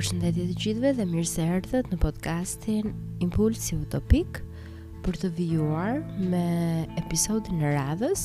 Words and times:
përshëndetje 0.00 0.44
të 0.48 0.54
gjithve 0.56 0.90
dhe 0.96 1.04
mirë 1.10 1.28
se 1.28 1.42
erdhët 1.44 1.90
në 1.92 1.96
podcastin 2.00 2.86
Impulsi 3.20 3.76
Utopik 3.76 4.38
për 5.04 5.18
të 5.20 5.28
vijuar 5.36 5.98
me 6.32 6.40
episodin 7.00 7.58
e 7.60 7.72
radhës 7.74 8.22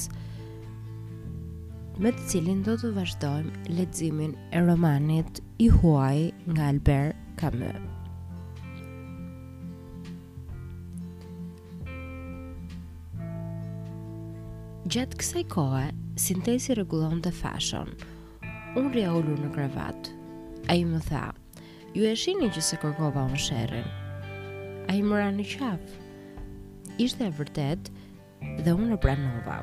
me 2.05 2.13
të 2.15 2.29
cilin 2.31 2.61
do 2.63 2.77
të 2.79 2.93
vazhdojmë 2.95 3.65
leximin 3.75 4.37
e 4.55 4.63
romanit 4.63 5.41
I 5.65 5.67
Huaj 5.75 6.21
nga 6.55 6.69
Albert 6.71 7.37
Camus. 7.41 8.81
Gjatë 14.87 15.19
kësaj 15.25 15.43
kohe, 15.51 15.87
sintezi 16.23 16.77
rregullonte 16.79 17.27
të 17.27 17.35
fashon. 17.43 17.91
Unë 18.79 18.93
rria 18.95 19.11
në 19.43 19.51
krevat. 19.57 20.13
A 20.71 20.73
i 20.73 20.81
më 20.89 20.97
thaë, 21.11 21.33
ju 21.95 22.03
e 22.11 22.15
shini 22.19 22.49
që 22.51 22.61
se 22.67 22.75
kërkova 22.81 23.21
unë 23.29 23.37
shërën. 23.39 23.85
A 24.91 24.95
i 24.97 25.03
mëra 25.03 25.29
në 25.31 25.45
qafë, 25.47 25.99
ishte 26.99 27.23
e 27.23 27.31
vërtet 27.37 27.87
dhe 28.65 28.73
unë 28.75 28.89
në 28.89 28.97
pranova. 29.05 29.61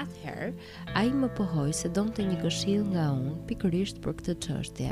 Atëherë, 0.00 0.54
a 0.96 1.02
i 1.04 1.12
më 1.12 1.28
pëhoj 1.36 1.68
se 1.76 1.92
donë 1.92 2.16
të 2.16 2.24
një 2.30 2.38
këshil 2.46 2.86
nga 2.94 3.10
unë 3.18 3.36
pikërisht 3.50 4.00
për 4.06 4.16
këtë 4.22 4.38
qështje, 4.48 4.90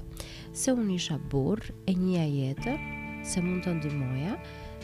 se 0.53 0.77
unë 0.77 0.99
isha 0.99 1.17
burë 1.33 1.73
e 1.89 1.97
një 1.97 2.21
ajetë, 2.27 2.77
se 3.33 3.41
mund 3.47 3.65
të 3.65 3.79
ndimoja 3.81 4.37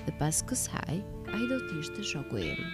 dhe 0.06 0.16
pas 0.22 0.40
kësaj, 0.48 1.00
a 1.28 1.36
i 1.36 1.46
do 1.52 1.60
të 1.68 1.82
ishte 1.84 2.10
shokujim. 2.14 2.64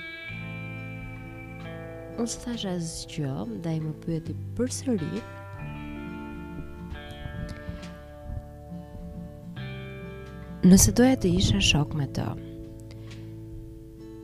Unë 2.14 2.30
së 2.30 2.46
thashe 2.46 2.74
asë 2.78 3.08
gjëmë, 3.16 3.62
da 3.66 3.74
i 3.74 3.80
më 3.88 3.96
pyeti 4.06 4.38
për 4.58 4.70
sërit, 4.80 5.33
nëse 10.64 10.94
doja 10.96 11.12
të 11.20 11.28
isha 11.36 11.58
shok 11.60 11.90
me 11.92 12.06
të. 12.16 12.22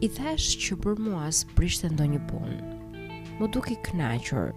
I 0.00 0.08
thash 0.16 0.54
që 0.64 0.76
për 0.80 1.00
mua 1.04 1.26
së 1.36 1.50
prishtë 1.56 1.90
ndo 1.92 2.06
një 2.14 2.20
punë. 2.30 2.54
Më 3.36 3.48
duki 3.52 3.76
knaqër, 3.84 4.48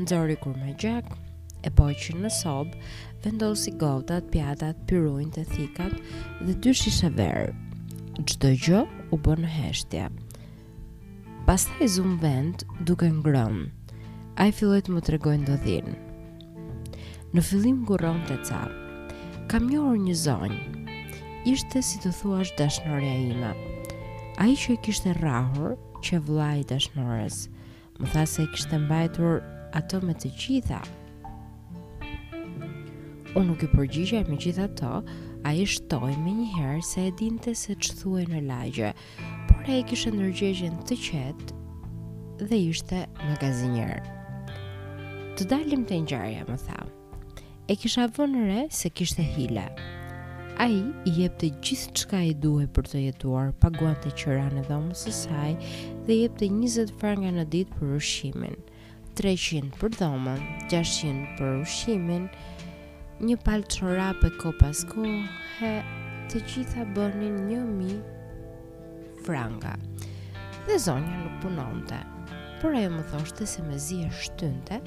nëzori 0.00 0.34
kur 0.42 0.56
me 0.58 0.72
gjak, 0.82 1.06
e 1.62 1.70
po 1.78 1.86
që 2.02 2.16
në 2.18 2.32
sobë, 2.34 2.82
vendosi 3.22 3.74
gotat, 3.78 4.26
pjatat, 4.34 4.80
pyrujnë 4.90 5.30
të 5.36 5.44
thikat 5.52 5.94
dhe 6.48 6.56
ty 6.64 6.74
shishe 6.82 7.12
verë. 7.14 7.54
Gjdo 8.26 8.50
gjë 8.66 8.82
u 9.14 9.20
bë 9.22 9.38
në 9.44 9.52
heshtja. 9.54 10.10
Pasta 11.46 11.78
i 11.78 11.86
zumë 11.94 12.18
vend 12.26 12.66
duke 12.90 13.06
ngrënë, 13.20 13.68
a 14.42 14.48
i 14.50 14.50
filloj 14.58 14.82
të 14.82 14.98
më 14.98 15.06
tregojnë 15.12 15.46
do 15.52 15.60
dhinë. 15.62 15.94
Në 17.38 17.46
fillim 17.52 17.84
gurron 17.86 18.18
të 18.26 18.42
ca, 18.50 18.62
kam 19.50 19.70
njohur 19.70 20.00
një 20.10 20.18
zonjë, 20.26 20.78
ishte 21.44 21.80
si 21.82 21.96
të 22.02 22.10
thuash 22.12 22.50
dashnorja 22.58 23.14
ime. 23.32 23.50
A 24.40 24.44
i 24.46 24.56
që 24.60 24.74
e 24.74 24.80
kishte 24.84 25.14
rrahur, 25.16 25.72
që 26.04 26.18
vllai 26.26 26.60
i 26.62 26.66
dashnorës, 26.68 27.46
më 27.98 28.10
tha 28.14 28.24
se 28.28 28.44
kishte 28.54 28.76
mbajtur 28.80 29.38
ato 29.78 30.00
me 30.04 30.12
të 30.20 30.28
gjitha. 30.36 30.80
Unë 33.36 33.46
nuk 33.48 33.62
i 33.64 33.68
përgjigja 33.72 34.20
e 34.22 34.28
me 34.28 34.36
gjitha 34.40 34.66
to, 34.80 35.00
a 35.48 35.52
i 35.56 35.64
shtoj 35.64 36.12
me 36.20 36.32
njëherë 36.42 36.80
se 36.84 37.06
e 37.08 37.12
dinte 37.16 37.54
se 37.56 37.72
që 37.76 37.94
thuaj 38.02 38.24
në 38.34 38.40
lagje, 38.48 38.92
por 39.48 39.64
e 39.68 39.78
i 39.80 39.84
kishte 39.88 40.12
nërgjegjen 40.12 40.76
të 40.88 40.98
qetë 41.06 41.60
dhe 42.50 42.60
ishte 42.68 43.04
magazinjerë. 43.20 44.16
Të 45.40 45.46
dalim 45.54 45.86
të 45.88 46.02
njëjarja, 46.04 46.44
më 46.52 46.58
tha. 46.68 46.82
E 47.70 47.76
kisha 47.80 48.08
vënëre 48.18 48.66
se 48.74 48.90
kishte 48.90 49.22
hile, 49.22 49.68
A 50.60 50.66
i 50.68 50.80
i 51.08 51.12
jep 51.22 51.38
të 51.40 51.48
gjithë 51.64 51.92
qka 51.96 52.18
i 52.28 52.32
duhe 52.36 52.66
për 52.76 52.88
të 52.90 52.98
jetuar, 53.00 53.46
paguante 53.62 54.10
të 54.10 54.18
qëra 54.20 54.42
në 54.52 54.64
dhomë 54.66 54.96
së 55.02 55.12
saj 55.18 55.54
dhe 56.04 56.16
jep 56.18 56.34
të 56.36 56.48
20 56.58 56.92
franga 57.00 57.30
në 57.32 57.44
ditë 57.54 57.78
për 57.78 57.94
rëshimin, 57.94 58.58
300 59.16 59.70
për 59.80 59.96
dhomën, 59.96 60.42
600 60.68 61.30
për 61.38 61.54
rëshimin, 61.62 62.26
një 63.30 63.38
palë 63.46 63.70
qëra 63.72 64.10
për 64.20 64.36
ko 64.42 64.52
he, 65.62 65.72
të 66.28 66.42
gjitha 66.50 66.84
bënin 66.98 67.40
një 67.46 67.62
mi 67.70 67.96
franga. 69.24 69.72
Dhe 70.68 70.76
zonja 70.90 71.16
nuk 71.24 71.40
punonte, 71.46 72.02
por 72.60 72.76
ajo 72.76 72.92
më 72.98 73.04
thoshte 73.14 73.46
se 73.54 73.64
me 73.64 73.80
zi 73.86 74.02
e 74.04 74.12
shtynte 74.20 74.82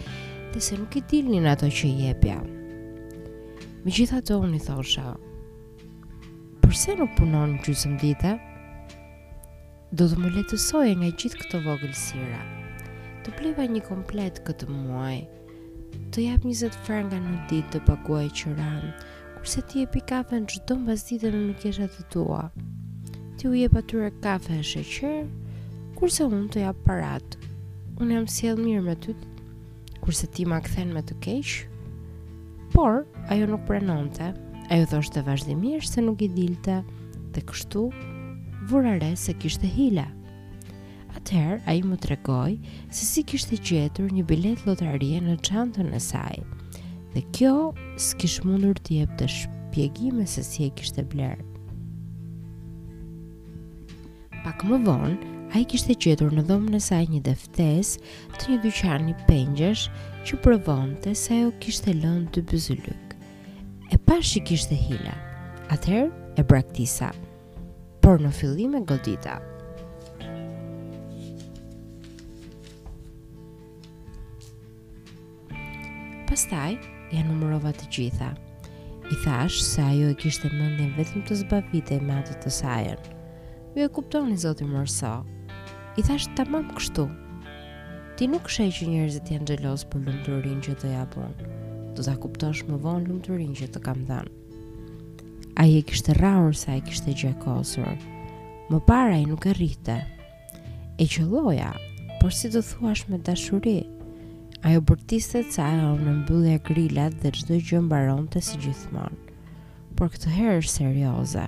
dhe 0.54 0.60
se 0.62 0.78
nuk 0.78 0.96
i 0.96 1.02
dilnin 1.10 1.50
ato 1.56 1.66
që 1.66 1.86
i 1.90 1.94
jepja. 2.06 2.38
Me 3.84 3.90
gjitha 3.92 4.22
të 4.22 4.38
unë 4.46 4.62
i 4.62 4.68
thosha, 4.70 5.12
përse 6.64 6.94
nuk 6.96 7.12
punon 7.18 7.58
në 7.58 7.62
gjysëm 7.66 7.96
dite? 8.00 8.30
Do 10.00 10.06
të 10.08 10.16
më 10.22 10.30
letësoj 10.38 10.86
nga 11.02 11.10
gjithë 11.20 11.40
këto 11.42 11.60
vogël 11.66 11.92
të 13.24 13.34
pleva 13.38 13.66
një 13.68 13.82
komplet 13.84 14.40
këtë 14.48 14.68
muaj, 14.72 15.18
të 16.14 16.24
jap 16.24 16.44
20 16.48 16.78
franga 16.88 17.20
në 17.20 17.36
ditë 17.52 17.72
të 17.76 17.80
paguaj 17.88 18.30
që 18.40 18.54
kurse 18.64 19.66
ti 19.68 19.84
e 19.84 19.88
pi 19.92 20.02
kafe 20.12 20.40
në 20.40 20.48
gjithëm 20.54 20.86
pas 20.88 21.04
ditë 21.10 21.30
në 21.36 21.42
në 21.50 21.54
kjeshtë 21.66 21.88
të 21.98 22.04
tua. 22.16 22.46
Ti 23.38 23.48
u 23.48 23.54
jep 23.60 23.76
atyre 23.82 24.12
kafe 24.24 24.56
e 24.60 24.64
sheqer, 24.64 25.28
kurse 26.00 26.24
unë 26.30 26.48
të 26.56 26.64
jap 26.64 26.80
parat. 26.88 27.36
Unë 28.00 28.16
jam 28.22 28.28
sjell 28.38 28.58
mirë 28.64 28.84
me 28.88 28.96
ty, 29.04 29.16
kurse 30.00 30.28
ti 30.32 30.44
ma 30.48 30.60
këthen 30.64 30.96
me 30.96 31.04
të 31.04 31.20
keshë, 31.24 31.68
por 32.72 33.04
ajo 33.28 33.52
nuk 33.52 33.68
prenonte. 33.68 34.32
të. 34.32 34.53
A 34.72 34.80
ju 34.80 34.88
thoshtë 34.90 35.20
të 35.20 35.24
vazhdimirë 35.28 35.88
se 35.90 36.04
nuk 36.06 36.22
i 36.24 36.30
dilte 36.32 36.78
dhe 37.36 37.42
kështu 37.50 37.82
vurare 38.70 39.10
se 39.20 39.34
kishtë 39.36 39.68
hila. 39.76 40.06
Atëherë, 41.18 41.60
a 41.68 41.76
ju 41.76 41.90
më 41.90 41.98
tregoi 42.06 42.56
se 42.92 43.06
si 43.10 43.26
kishtë 43.28 43.60
gjetur 43.60 44.12
një 44.16 44.24
bilet 44.30 44.64
lotarie 44.68 45.20
në 45.26 45.36
qantën 45.46 45.92
e 45.94 46.00
saj. 46.02 46.40
Dhe 47.14 47.26
kjo 47.36 47.52
s'kish 48.08 48.40
mundur 48.48 48.80
të 48.80 49.02
jep 49.02 49.18
të 49.20 49.28
shpjegime 49.36 50.26
se 50.32 50.46
si 50.48 50.66
e 50.66 50.72
kishtë 50.80 51.04
të 51.04 51.08
blerë. 51.14 51.50
Pak 54.48 54.64
më 54.68 54.80
vonë, 54.88 55.18
a 55.54 55.62
i 55.62 55.68
kishtë 55.70 55.94
e 55.94 55.98
qetur 56.08 56.34
në 56.34 56.48
dhomë 56.50 56.74
në 56.74 56.82
saj 56.84 57.04
një 57.12 57.22
deftes 57.28 57.94
të 58.40 58.56
një 58.56 58.58
dyqani 58.66 59.14
pengjesh 59.28 59.86
që 60.28 60.40
provonte 60.44 61.14
se 61.16 61.44
jo 61.44 61.54
kishtë 61.64 62.00
lënë 62.02 62.32
të 62.34 62.48
bëzullu 62.50 62.98
pashi 64.14 64.42
kishte 64.46 64.76
hila. 64.78 65.14
Atëherë 65.74 66.38
e 66.38 66.44
braktisa. 66.46 67.08
Por 68.04 68.20
në 68.22 68.30
fillim 68.38 68.76
e 68.78 68.82
godita. 68.86 69.40
Pastaj 76.30 76.76
ja 77.16 77.24
numërova 77.32 77.72
të 77.80 77.90
gjitha. 77.98 78.30
I 79.10 79.18
thash 79.26 79.58
se 79.66 79.82
ajo 79.90 80.12
e 80.14 80.20
kishte 80.22 80.52
mendjen 80.54 80.94
vetëm 81.00 81.26
të 81.26 81.40
zbavitej 81.42 82.04
me 82.06 82.20
ato 82.22 82.38
të 82.44 82.54
sajën. 82.60 83.02
Ju 83.74 83.88
e 83.88 83.90
kuptoni 83.98 84.38
zoti 84.38 84.70
zotë 84.76 85.16
I 85.98 86.02
thash 86.06 86.30
tamam 86.38 86.70
kështu. 86.78 87.10
Ti 88.18 88.30
nuk 88.30 88.46
sheh 88.46 88.70
që 88.78 88.94
njerëzit 88.94 89.34
janë 89.34 89.50
xheloz 89.56 89.88
për 89.90 90.00
lumturinë 90.06 90.62
që 90.70 90.78
do 90.86 90.94
japun 91.00 91.53
do 91.96 92.02
ta 92.06 92.16
kuptosh 92.18 92.64
më 92.68 92.78
vonë 92.84 93.10
lumturinë 93.10 93.56
që 93.60 93.68
të 93.74 93.82
kam 93.86 94.00
dhënë. 94.10 94.34
Ai 95.62 95.76
e 95.78 95.82
kishte 95.86 96.16
rrahur 96.18 96.56
sa 96.58 96.74
e 96.78 96.82
kishte 96.86 97.14
gjakosur. 97.18 97.92
Më 98.72 98.80
para 98.88 99.18
ai 99.18 99.26
nuk 99.30 99.46
e 99.46 99.54
rrite. 99.54 100.00
E 100.98 101.06
qelloja, 101.06 101.72
por 102.22 102.34
si 102.34 102.50
do 102.50 102.64
thuash 102.66 103.06
me 103.10 103.20
dashuri? 103.20 103.84
Ajo 104.64 104.82
bërtiste 104.90 105.44
të 105.44 105.54
sa 105.58 105.68
ajo 105.70 105.94
në 106.00 106.14
mbyllja 106.22 106.58
grillat 106.68 107.18
dhe 107.22 107.34
qdo 107.36 107.60
gjë 107.68 107.84
mbaron 107.86 108.26
të 108.32 108.42
si 108.48 108.60
gjithmonë. 108.64 109.20
Por 109.98 110.10
këtë 110.14 110.32
herë 110.38 110.62
është 110.64 110.72
serioze 110.80 111.44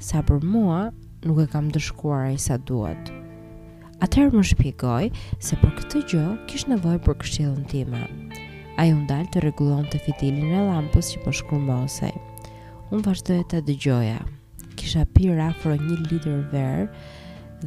Sa 0.00 0.22
për 0.26 0.40
mua, 0.52 0.80
nuk 1.26 1.42
e 1.42 1.44
kam 1.52 1.68
dëshkuar 1.74 2.30
e 2.32 2.38
sa 2.40 2.56
duhet. 2.56 3.12
Atëherë 4.02 4.34
më 4.38 4.44
shpikoj 4.52 5.10
se 5.38 5.58
për 5.60 5.74
këtë 5.78 6.00
gjë 6.10 6.24
kishë 6.50 6.72
nevojë 6.72 7.02
për 7.04 7.18
këshillën 7.22 7.60
time. 7.70 8.06
A 8.80 8.86
ju 8.88 8.96
ndalë 9.04 9.28
të 9.32 9.40
regulon 9.44 9.84
të 9.92 9.98
fitilin 10.06 10.52
e 10.56 10.62
lampës 10.64 11.10
që 11.12 11.20
po 11.26 11.32
shkrumbosej. 11.36 12.12
Unë 12.92 13.02
vazhdoj 13.04 13.42
të 13.52 13.58
dëgjoja. 13.68 14.22
Kisha 14.80 15.02
pirë 15.12 15.42
afro 15.50 15.74
një 15.76 15.98
litër 16.06 16.38
verë 16.52 16.86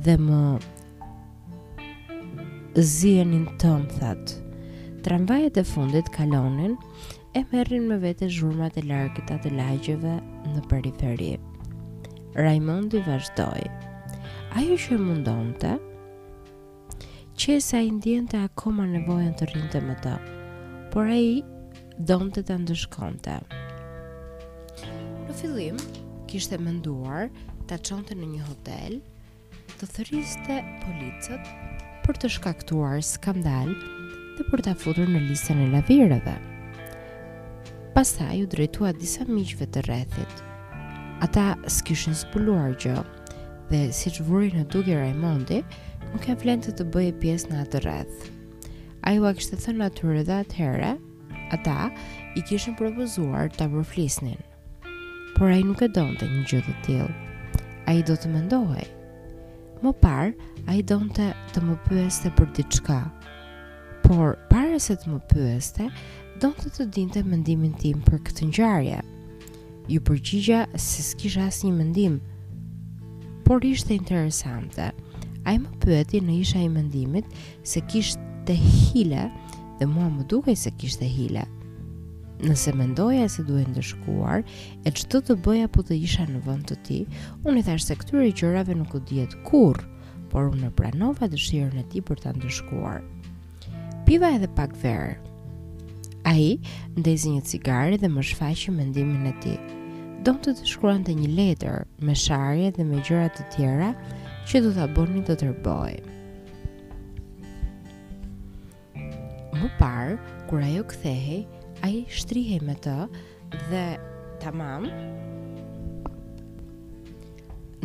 dhe 0.05 0.15
më 0.25 0.39
zienin 2.93 3.45
të 3.61 3.69
më 3.83 3.99
thëtë. 3.99 4.39
Tramvajet 5.05 5.59
e 5.61 5.63
fundit 5.69 6.09
kalonin 6.15 6.73
e 7.37 7.43
merrin 7.53 7.85
me 7.87 7.99
vete 8.01 8.29
zhurmat 8.33 8.77
e 8.81 8.83
larkit 8.89 9.29
atë 9.37 9.53
lagjeve 9.59 10.17
në 10.55 10.65
periferi. 10.73 11.31
Raimondi 12.35 13.03
vazhdoj. 13.05 13.61
Ajo 14.57 14.77
që 14.85 14.95
e 14.97 15.03
mundon 15.05 15.51
të, 15.61 15.75
që 17.37 17.59
i 17.85 17.91
ndjen 17.99 18.27
të 18.31 18.41
akoma 18.47 18.87
nevojën 18.89 19.35
të 19.39 19.51
rinjë 19.53 19.73
të 19.77 19.83
më 19.91 19.99
të 20.07 20.15
por 20.95 21.09
ai 21.11 21.41
donte 22.07 22.39
ta 22.47 22.55
ndëshkonte. 22.55 23.33
Në 25.27 25.33
fillim 25.35 25.79
kishte 26.31 26.55
menduar 26.55 27.25
ta 27.67 27.75
çonte 27.83 28.15
në 28.15 28.29
një 28.31 28.45
hotel, 28.47 28.93
të 29.75 29.89
thëriste 29.91 30.55
policët 30.85 31.49
për 32.05 32.19
të 32.23 32.31
shkaktuar 32.37 33.03
skandal 33.03 33.73
dhe 34.37 34.45
për 34.47 34.63
ta 34.69 34.75
futur 34.85 35.11
në 35.11 35.25
listën 35.25 35.59
e 35.65 35.65
lavirëve. 35.75 36.37
Pasaj, 37.97 38.45
u 38.45 38.47
drejtua 38.55 38.93
disa 38.95 39.27
miqve 39.27 39.67
të 39.75 39.83
rrethit. 39.89 40.39
Ata 41.27 41.49
s'kishin 41.75 42.15
zbuluar 42.23 42.71
gjë 42.79 42.95
dhe 43.73 43.83
siç 43.99 44.21
vuri 44.29 44.53
në 44.55 44.63
dukje 44.71 44.95
Raimondi, 45.03 45.59
nuk 46.13 46.31
e 46.31 46.37
vlen 46.45 46.63
të 46.63 46.77
të 46.79 46.87
bëje 46.95 47.11
pjesë 47.25 47.51
në 47.51 47.59
atë 47.65 47.83
rreth 47.83 48.31
a 49.05 49.13
ju 49.13 49.25
a 49.29 49.33
kishtë 49.37 49.59
të 49.59 49.63
thënë 49.63 49.85
atyre 49.85 50.21
dhe 50.25 50.37
atyre, 50.41 50.91
ata 51.53 51.75
i 52.37 52.41
kishën 52.47 52.75
propozuar 52.79 53.51
të 53.53 53.67
vërflisnin. 53.73 54.39
Por 55.37 55.51
a 55.53 55.59
i 55.61 55.65
nuk 55.65 55.83
e 55.85 55.89
donë 55.93 56.15
të 56.19 56.29
një 56.31 56.41
gjithë 56.49 56.73
të 56.73 56.85
tilë, 56.87 57.11
a 57.85 57.93
i 57.99 58.01
do 58.07 58.15
të 58.17 58.31
mendohej. 58.33 58.87
Më 59.85 59.91
parë, 60.01 60.31
a 60.65 60.77
i 60.79 60.83
donë 60.89 61.13
të 61.19 61.27
të 61.53 61.65
më 61.67 61.75
pyeste 61.85 62.31
për 62.37 62.49
diçka. 62.57 62.97
Por, 64.07 64.39
pare 64.49 64.81
se 64.81 64.97
të 64.97 65.13
më 65.13 65.21
pyeste, 65.29 65.87
donë 66.41 66.63
të 66.63 66.73
të 66.79 66.87
dinte 66.97 67.23
mendimin 67.29 67.77
tim 67.77 68.01
për 68.07 68.23
këtë 68.25 68.49
njarje. 68.49 68.99
Ju 69.91 70.01
përgjigja 70.07 70.63
se 70.81 71.05
s'kish 71.11 71.37
asë 71.45 71.67
një 71.69 71.75
mendim, 71.77 72.17
por 73.45 73.61
ishte 73.69 73.93
interesante. 73.93 74.89
A 75.45 75.53
i 75.53 75.59
më 75.61 75.77
pyeti 75.83 76.23
në 76.25 76.39
isha 76.41 76.57
i 76.65 76.69
mendimit 76.73 77.27
se 77.61 77.83
kishtë 77.85 78.24
të 78.45 78.55
hile 78.61 79.23
dhe 79.79 79.87
mua 79.89 80.07
më 80.13 80.25
dukej 80.29 80.55
se 80.57 80.71
kishte 80.77 81.07
hile. 81.09 81.43
Nëse 82.45 82.73
mendoja 82.75 83.27
se 83.31 83.45
duhej 83.47 83.67
ndëshkuar, 83.71 84.43
e 84.85 84.89
çdo 84.93 85.21
të 85.23 85.33
bëja 85.43 85.69
po 85.71 85.81
të 85.87 85.95
isha 86.05 86.25
në 86.29 86.41
vend 86.45 86.65
të 86.69 86.77
tij, 86.85 87.03
unë 87.47 87.59
i 87.61 87.65
thash 87.65 87.85
se 87.87 87.95
këtyre 87.99 88.27
gjërave 88.37 88.75
nuk 88.75 88.93
u 88.93 89.01
diet 89.09 89.31
kur 89.47 89.79
por 90.31 90.49
unë 90.51 90.69
pranova 90.77 91.29
dëshirën 91.31 91.79
e 91.81 91.85
tij 91.91 92.03
për 92.07 92.17
ta 92.25 92.33
ndëshkuar. 92.35 92.99
Piva 94.05 94.33
edhe 94.35 94.51
pak 94.57 94.75
verë. 94.83 95.15
A 96.29 96.33
i 96.41 96.49
ndezi 96.97 97.31
një 97.37 97.45
cigari 97.45 97.97
dhe 98.01 98.09
më 98.09 98.23
shfaqi 98.31 98.73
mendimin 98.73 99.25
e 99.31 99.35
ti. 99.43 99.53
Dom 100.25 100.39
të 100.41 100.55
të 100.57 100.65
shkruan 100.69 101.03
të 101.05 101.13
një 101.19 101.29
letër 101.37 101.83
me 102.01 102.15
sharje 102.17 102.71
dhe 102.77 102.83
me 102.91 103.01
gjërat 103.05 103.37
të 103.37 103.47
tjera 103.55 103.93
që 104.49 104.63
du 104.65 104.73
të 104.73 104.85
abonit 104.89 105.29
të 105.29 105.35
tërbojë. 105.43 106.01
më 109.65 109.77
parë, 109.81 110.15
kur 110.49 110.61
ajo 110.63 110.83
kthehej, 110.93 111.41
ai 111.85 112.05
shtrihej 112.09 112.61
me 112.65 112.75
të 112.85 112.95
dhe 113.71 113.85
tamam. 114.43 114.85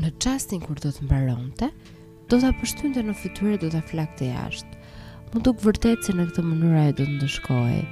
Në 0.00 0.10
çastin 0.22 0.60
kur 0.64 0.78
do 0.80 0.92
të 0.92 1.06
mbaronte, 1.08 1.70
do 2.30 2.38
ta 2.40 2.52
pështynte 2.60 3.02
në 3.04 3.14
fytyrë 3.22 3.60
do 3.64 3.72
ta 3.74 3.80
flakte 3.90 4.28
jashtë. 4.30 4.76
Më 5.30 5.42
duk 5.46 5.60
vërtet 5.62 6.04
se 6.06 6.14
në 6.16 6.26
këtë 6.30 6.42
mënyrë 6.50 6.80
ajo 6.84 6.96
do 7.00 7.06
të 7.08 7.14
ndëshkohej, 7.18 7.82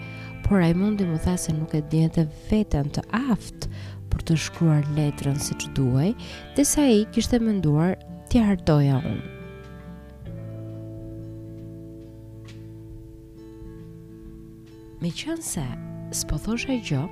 por 0.48 0.64
ai 0.64 0.72
mundi 0.76 1.06
më 1.08 1.18
tha 1.26 1.36
se 1.38 1.54
nuk 1.56 1.76
e 1.76 1.82
dinte 1.92 2.26
veten 2.48 2.90
të 2.94 3.04
aftë 3.16 3.72
për 4.12 4.26
të 4.28 4.38
shkruar 4.48 4.84
letrën 4.98 5.38
siç 5.44 5.68
duhej, 5.76 6.12
desa 6.56 6.84
ai 6.88 7.02
kishte 7.14 7.38
menduar 7.44 7.94
t'i 8.28 8.42
hartoja 8.44 9.00
unë. 9.04 9.37
Me 14.98 15.12
qënë 15.14 15.44
se, 15.46 15.62
s'po 16.18 16.34
thosha 16.42 16.72
i 16.74 16.80
gjo, 16.82 17.04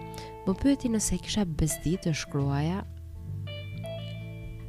më 0.43 0.53
pyeti 0.59 0.89
nëse 0.91 1.17
kisha 1.23 1.45
bezdi 1.59 1.93
të 2.03 2.11
shkruaja 2.19 2.81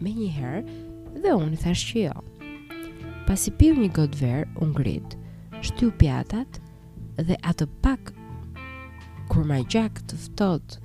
me 0.06 0.12
herë 0.36 0.60
dhe 1.24 1.32
unë 1.34 1.56
i 1.56 1.58
thash 1.64 1.82
që 1.90 2.04
jo. 2.04 2.26
Pas 3.26 3.46
i 3.50 3.54
piu 3.58 3.74
një 3.74 3.88
gotë 3.98 4.20
verë, 4.22 4.44
unë 4.62 4.76
gritë, 4.78 5.22
shtyu 5.66 5.90
pjatat 5.98 6.60
dhe 7.18 7.40
atë 7.50 7.66
pak 7.86 8.12
kur 9.34 9.50
ma 9.50 9.64
gjak 9.66 9.98
të 10.12 10.20
ftot 10.28 10.78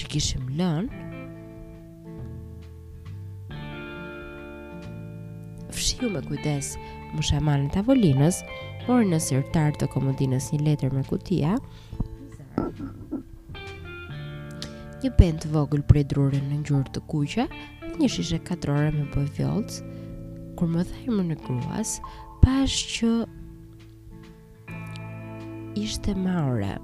që 0.00 0.08
kishim 0.14 0.48
lënë, 0.56 1.02
fshiu 5.76 6.08
me 6.16 6.24
kujdes 6.24 6.72
më 7.12 7.26
shaman 7.30 7.68
e 7.68 7.70
tavolinës, 7.76 8.40
por 8.86 9.02
në 9.02 9.18
sërtar 9.18 9.72
të 9.80 9.88
komodinës 9.90 10.52
një 10.54 10.60
letër 10.62 10.92
me 10.94 11.02
kutia, 11.08 11.56
një 15.02 15.10
bend 15.18 15.42
të 15.42 15.50
vogël 15.50 15.82
prej 15.90 16.04
drurën 16.12 16.46
në 16.52 16.60
ngjyrë 16.62 16.92
të 16.94 17.02
kuqe, 17.10 17.48
një 17.98 18.08
shishe 18.12 18.38
katrore 18.46 18.92
me 18.94 19.08
boj 19.14 19.26
vjollës, 19.38 19.80
kur 20.58 20.70
më 20.70 20.86
dhe 20.86 21.18
në 21.18 21.38
gruas, 21.42 21.96
pash 22.44 22.76
që 22.94 23.10
ishte 25.82 26.14
maure. 26.16 26.76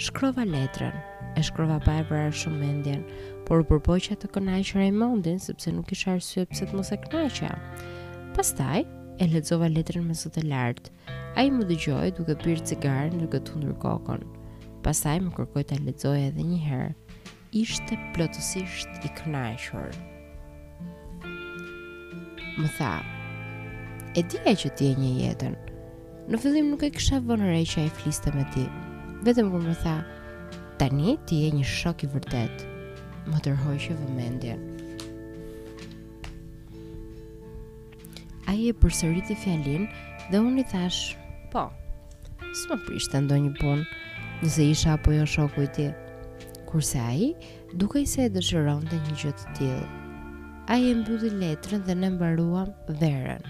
Shkrova 0.00 0.46
letrën, 0.48 0.94
e 1.36 1.42
shkrova 1.44 1.80
pa 1.84 1.98
e 1.98 2.06
vërra 2.08 2.30
shumë 2.32 2.60
mendjen, 2.62 3.02
por 3.50 3.66
përpoqa 3.68 4.14
të 4.22 4.30
kënaqë 4.38 4.86
mundin, 4.94 5.42
sepse 5.42 5.74
nuk 5.74 5.90
isha 5.98 6.14
arsye 6.14 6.46
pëse 6.46 6.70
të 6.70 6.78
mos 6.78 6.94
e 6.94 7.00
kënaqëja. 7.02 7.52
Pastaj, 8.38 8.86
e 9.20 9.26
lexova 9.26 9.68
letrën 9.68 10.02
me 10.06 10.14
zot 10.14 10.36
e 10.36 10.42
lart. 10.48 10.90
Ai 11.36 11.50
më 11.52 11.66
dëgjoi 11.68 12.08
duke 12.16 12.34
pirë 12.40 12.64
cigaren 12.66 13.20
duke 13.20 13.38
tundur 13.44 13.76
kokën. 13.82 14.24
Pastaj 14.82 15.20
më 15.20 15.34
kërkoi 15.36 15.64
ta 15.68 15.76
lexoja 15.84 16.30
edhe 16.30 16.46
një 16.48 16.60
herë. 16.64 16.90
Ishte 17.60 17.98
plotësisht 18.14 19.04
i 19.04 19.10
kënaqur. 19.18 19.92
Më 22.60 22.72
tha: 22.78 22.92
"E 24.16 24.22
di 24.24 24.40
që 24.48 24.72
ti 24.76 24.88
e 24.88 24.94
një 25.02 25.12
jetën." 25.20 25.56
Në 26.30 26.38
fillim 26.40 26.70
nuk 26.72 26.82
e 26.86 26.90
kisha 26.96 27.20
vënë 27.26 27.52
re 27.52 27.60
që 27.66 27.84
ai 27.84 27.92
fliste 28.00 28.32
me 28.34 28.44
ti. 28.54 28.64
Vetëm 29.28 29.52
kur 29.52 29.60
më 29.66 29.76
tha: 29.84 29.96
"Tani 30.80 31.18
ti 31.26 31.44
je 31.44 31.50
një 31.58 31.64
shok 31.74 32.04
i 32.08 32.12
vërtet." 32.16 32.64
Më 33.30 33.38
tërhoqi 33.44 33.92
vëmendjen. 34.00 34.69
a 38.50 38.54
i 38.56 38.66
e 38.72 38.74
përsërit 38.82 39.28
i 39.30 39.36
fjalin 39.38 39.84
dhe 40.32 40.38
unë 40.42 40.64
i 40.64 40.64
thash, 40.72 41.12
po, 41.52 41.68
së 42.50 42.72
më 42.72 42.78
prishtë 42.86 43.12
të 43.14 43.20
ndonjë 43.28 43.44
një 43.46 43.52
punë, 43.60 43.84
nëse 44.42 44.64
isha 44.72 44.96
apo 44.96 45.12
jo 45.14 45.26
shoku 45.36 45.62
i 45.66 45.70
ti. 45.76 45.84
Kurse 46.66 46.98
a 46.98 47.12
i, 47.14 47.28
duke 47.78 48.00
i 48.02 48.08
se 48.10 48.24
e 48.26 48.32
dëshëron 48.34 48.82
të 48.90 48.98
një 49.04 49.14
gjëtë 49.22 49.54
tjilë. 49.58 49.86
A 50.70 50.78
i 50.82 50.88
e 50.90 50.96
mbudi 50.98 51.30
letrën 51.36 51.84
dhe 51.86 51.94
në 51.98 52.10
mbaruam 52.16 52.74
verën. 52.98 53.46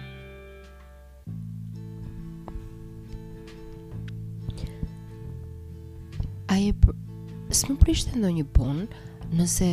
A 6.52 6.60
i 6.60 6.70
e 6.74 6.80
për... 6.82 6.96
Së 7.56 7.72
më 7.72 7.80
prishtë 7.82 8.12
të 8.12 8.20
ndonjë 8.20 8.38
një 8.42 8.50
punë, 8.56 8.84
nëse 9.40 9.70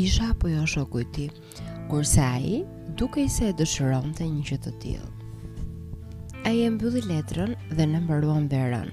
isha 0.00 0.32
apo 0.32 0.48
jo 0.54 0.64
shoku 0.68 1.04
i 1.04 1.10
ti. 1.14 1.26
Kurse 1.92 2.24
a 2.24 2.34
i, 2.40 2.62
duke 2.96 3.22
i 3.24 3.28
se 3.32 3.46
e 3.48 3.54
dëshëron 3.56 4.10
të 4.18 4.26
një 4.28 4.40
që 4.50 4.56
të 4.66 4.70
tjilë. 4.82 5.10
A 6.44 6.50
i 6.52 6.58
e 6.66 6.72
mbyllë 6.74 7.00
letrën 7.08 7.54
dhe 7.78 7.86
në 7.88 8.00
mbaruan 8.04 8.48
verën. 8.52 8.90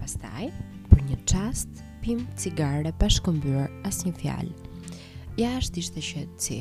Pastaj, 0.00 0.48
për 0.90 1.04
një 1.10 1.18
qast, 1.30 1.82
pim 2.02 2.24
cigare 2.40 2.90
pashkëmbyrë 2.98 3.66
as 3.86 4.00
një 4.08 4.14
fjalë. 4.22 4.72
Ja 5.38 5.52
është 5.60 5.82
ishte 5.84 6.02
si, 6.42 6.58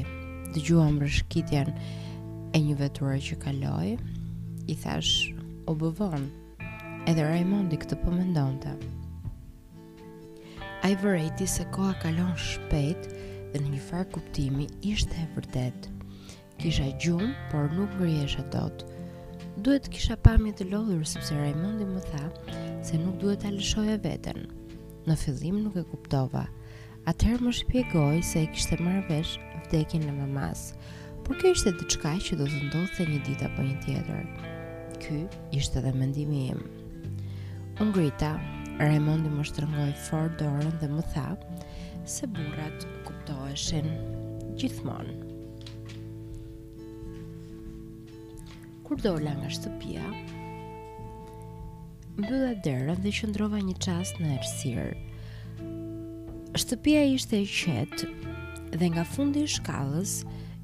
dë 0.53 0.65
gjuam 0.67 0.99
rëshkitjen 1.01 1.73
e 2.53 2.61
një 2.67 2.77
veturë 2.83 3.17
që 3.29 3.39
kaloi, 3.41 3.95
i 4.69 4.75
thash, 4.75 5.31
o 5.65 5.73
bëvon, 5.73 6.27
edhe 7.09 7.23
Raimondi 7.25 7.81
këtë 7.81 7.97
pëmëndon 8.03 8.59
po 8.61 8.69
të. 8.69 8.77
A 10.85 10.93
i 10.93 10.95
vërejti 11.01 11.47
se 11.49 11.65
koha 11.73 11.97
kalon 12.03 12.37
shpejt 12.37 13.09
dhe 13.55 13.63
në 13.65 13.73
një 13.73 13.83
farë 13.89 14.11
kuptimi 14.13 14.69
ishte 14.93 15.17
e 15.25 15.31
vërdetë. 15.33 15.96
Kisha 16.57 16.87
gjumë, 16.97 17.27
por 17.51 17.67
nuk 17.73 17.91
ngrihesha 17.99 18.41
dot. 18.49 18.81
Duhet 19.61 19.85
kisha 19.93 20.15
pamje 20.25 20.55
të 20.57 20.65
lodhur 20.71 21.03
sepse 21.05 21.35
Raymondi 21.37 21.85
më 21.85 22.01
tha 22.09 22.53
se 22.87 22.97
nuk 22.97 23.19
duhet 23.21 23.43
ta 23.43 23.51
lëshoja 23.53 23.97
veten. 24.01 24.39
Në 25.05 25.17
fillim 25.23 25.59
nuk 25.67 25.77
e 25.77 25.83
kuptova. 25.91 26.47
Atëherë 27.11 27.45
më 27.45 27.53
shpjegoi 27.59 28.23
se 28.25 28.41
e 28.41 28.49
kishte 28.55 28.79
marrë 28.81 29.03
vesh 29.11 29.35
vdekjen 29.67 30.07
e 30.09 30.15
mamas. 30.17 30.71
Por 31.27 31.37
kjo 31.37 31.53
ishte 31.53 31.75
diçka 31.77 32.15
që 32.25 32.39
do 32.41 32.49
të 32.49 32.63
ndodhte 32.65 33.05
një 33.11 33.21
ditë 33.29 33.49
apo 33.51 33.67
një 33.69 33.77
tjetër. 33.85 34.25
Ky 35.05 35.21
ishte 35.61 35.79
edhe 35.83 35.93
mendimi 35.93 36.47
im. 36.55 36.65
Unë 37.77 37.93
grita, 37.99 38.33
Raymondi 38.81 39.29
më 39.37 39.45
shtërngoj 39.51 39.93
fort 40.09 40.41
dorën 40.41 40.73
dhe 40.81 40.89
më 40.97 41.05
tha 41.13 41.27
se 42.17 42.29
burrat 42.33 42.89
kuptoheshin 43.05 43.93
gjithmonë. 44.57 45.26
kur 48.87 49.01
dola 49.03 49.31
nga 49.35 49.49
shtëpia, 49.51 50.03
mbylla 52.17 52.53
derën 52.63 53.01
dhe 53.03 53.11
qëndrova 53.17 53.59
një 53.65 53.73
qas 53.83 54.13
në 54.15 54.29
ersirë. 54.37 54.85
Shtëpia 56.55 57.01
ishte 57.11 57.41
e 57.41 57.49
qetë 57.57 58.07
dhe 58.79 58.87
nga 58.93 59.03
fundi 59.17 59.43
i 59.43 59.51
shkallës 59.57 60.13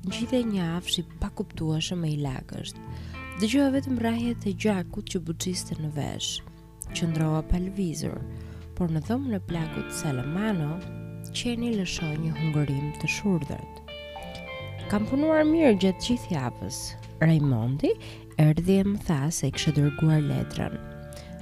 gjithë 0.07 0.39
një 0.53 0.69
afsh 0.77 1.01
i 1.03 1.05
pakuptuashëm 1.19 1.99
me 2.05 2.13
i 2.13 2.17
lagësht. 2.23 2.79
Dëgjoha 3.41 3.73
vetëm 3.75 3.99
rrahjet 3.99 4.47
e 4.47 4.55
gjakut 4.65 5.09
që 5.11 5.23
buqiste 5.27 5.75
në 5.81 5.91
vesh. 5.99 6.31
Qëndrova 6.95 7.43
pa 7.51 7.59
lvizur, 7.59 8.15
por 8.79 8.91
në 8.93 9.03
dhomën 9.09 9.35
e 9.35 9.43
plakut 9.51 9.91
Salamano 9.99 10.77
qeni 11.35 11.75
lëshoi 11.75 12.15
një 12.23 12.35
hungërim 12.39 12.91
të 13.01 13.09
shurdhët 13.15 13.79
Kam 14.91 15.07
punuar 15.11 15.41
mirë 15.49 15.75
gjatë 15.83 16.07
gjithë 16.07 16.35
javës, 16.37 16.81
Raimondi, 17.25 17.91
erdhi 18.43 18.75
e 18.81 18.85
më 18.87 18.99
tha 19.07 19.19
se 19.31 19.47
i 19.49 19.53
kështë 19.55 19.73
dërguar 19.77 20.21
letrën. 20.27 20.73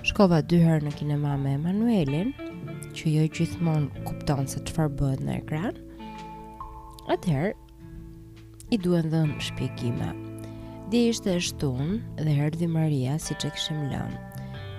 Shkova 0.09 0.41
dyher 0.51 0.83
në 0.85 0.91
kinema 0.99 1.35
me 1.41 1.55
Emanuelin, 1.57 2.31
që 2.97 3.13
jo 3.15 3.23
gjithmonë 3.37 4.03
kupton 4.07 4.49
se 4.51 4.61
të 4.65 4.75
farë 4.75 4.93
bëhet 4.99 5.23
në 5.27 5.35
ekran, 5.41 5.79
atëherë 7.13 7.53
i 8.75 8.81
duen 8.85 9.09
dhe 9.13 9.23
në 9.31 9.37
shpjegime. 9.47 10.09
Di 10.91 11.05
ishte 11.09 11.37
e 11.37 11.43
shtunë 11.49 12.25
dhe 12.27 12.37
erdi 12.47 12.67
Maria 12.69 13.17
si 13.23 13.37
që 13.41 13.53
këshim 13.55 13.85
lënë. 13.93 14.25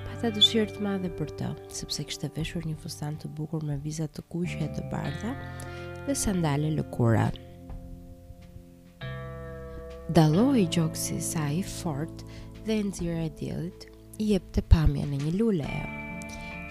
Pata 0.08 0.30
dëshirë 0.36 0.76
të 0.76 0.84
madhe 0.86 1.10
për 1.18 1.32
të, 1.40 1.50
sepse 1.78 2.04
kështë 2.10 2.32
veshur 2.36 2.66
një 2.68 2.76
fustan 2.82 3.16
të 3.22 3.32
bukur 3.38 3.64
me 3.66 3.78
vizat 3.86 4.14
të 4.18 4.26
kushje 4.34 4.68
të 4.76 4.86
bardha 4.92 5.34
dhe 6.06 6.18
sandale 6.26 6.70
lëkura. 6.76 7.30
Dalloj 10.12 10.66
gjoksi 10.70 11.14
sa 11.24 11.46
i 11.56 11.62
fort 11.64 12.20
dhe 12.66 12.74
në 12.84 12.90
zirë 12.96 13.20
e 13.24 13.28
djelit, 13.38 13.84
i 14.20 14.26
e 14.36 14.40
të 14.52 14.60
pamja 14.68 15.06
në 15.08 15.20
një 15.22 15.30
lule 15.40 15.64
e. 15.64 16.18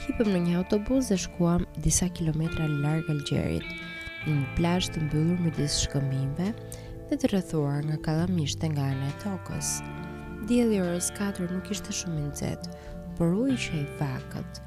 Hipëm 0.04 0.28
në 0.36 0.42
një 0.44 0.54
autobus 0.60 1.08
dhe 1.10 1.18
shkuam 1.24 1.64
disa 1.82 2.06
kilometra 2.14 2.68
largë 2.70 3.16
e 3.16 3.18
në 3.18 3.64
një 4.36 4.48
plash 4.60 4.92
të 4.94 5.02
mbyllur 5.08 5.42
me 5.42 5.56
disë 5.58 5.82
shkëmimbe 5.88 6.52
dhe 7.10 7.18
të 7.18 7.32
rëthuar 7.34 7.82
nga 7.90 7.98
kalamishtë 8.06 8.70
nga 8.76 8.86
anë 8.94 9.10
e 9.10 9.18
tokës. 9.26 9.72
Djeli 10.46 10.78
orës 10.86 11.10
4 11.18 11.50
nuk 11.50 11.72
ishte 11.74 11.92
shumë 11.98 12.28
në 12.28 12.38
zetë, 12.44 12.78
por 13.18 13.34
u 13.42 13.48
ishe 13.56 13.74
i 13.82 13.88
vakët, 13.98 14.62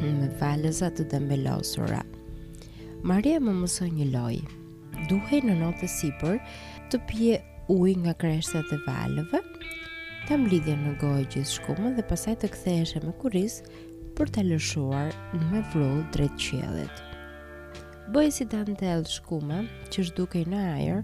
hmm, 0.00 0.20
me 0.22 0.28
valëza 0.40 0.88
të 0.96 1.10
dëmbelosura. 1.12 2.00
Maria 3.04 3.36
më 3.44 3.58
mësoj 3.60 3.90
një 4.00 4.08
lojë, 4.16 4.60
duhej 5.12 5.44
në 5.44 5.60
notë 5.60 5.84
të 5.84 5.96
sipër 5.98 6.40
të 6.92 7.08
pje 7.10 7.42
uj 7.68 7.94
nga 8.04 8.12
kreshtet 8.14 8.68
e 8.72 8.78
valëve, 8.84 9.38
ta 10.28 10.36
mblidhja 10.36 10.74
në 10.76 10.90
gojë 11.00 11.22
gjithë 11.32 11.52
shkumën 11.54 11.94
dhe 11.96 12.04
pasaj 12.08 12.34
të 12.42 12.50
ktheshe 12.52 13.00
me 13.04 13.12
kuris 13.22 13.54
për 14.18 14.28
të 14.36 14.42
lëshuar 14.50 15.14
në 15.40 15.62
vrull 15.72 16.02
drejt 16.12 16.36
qjellit. 16.44 17.00
Bëjë 18.12 18.32
si 18.36 18.44
dantel 18.52 19.06
shkume 19.08 19.62
që 19.90 20.04
shdukej 20.10 20.42
në 20.52 20.60
ajer 20.74 21.00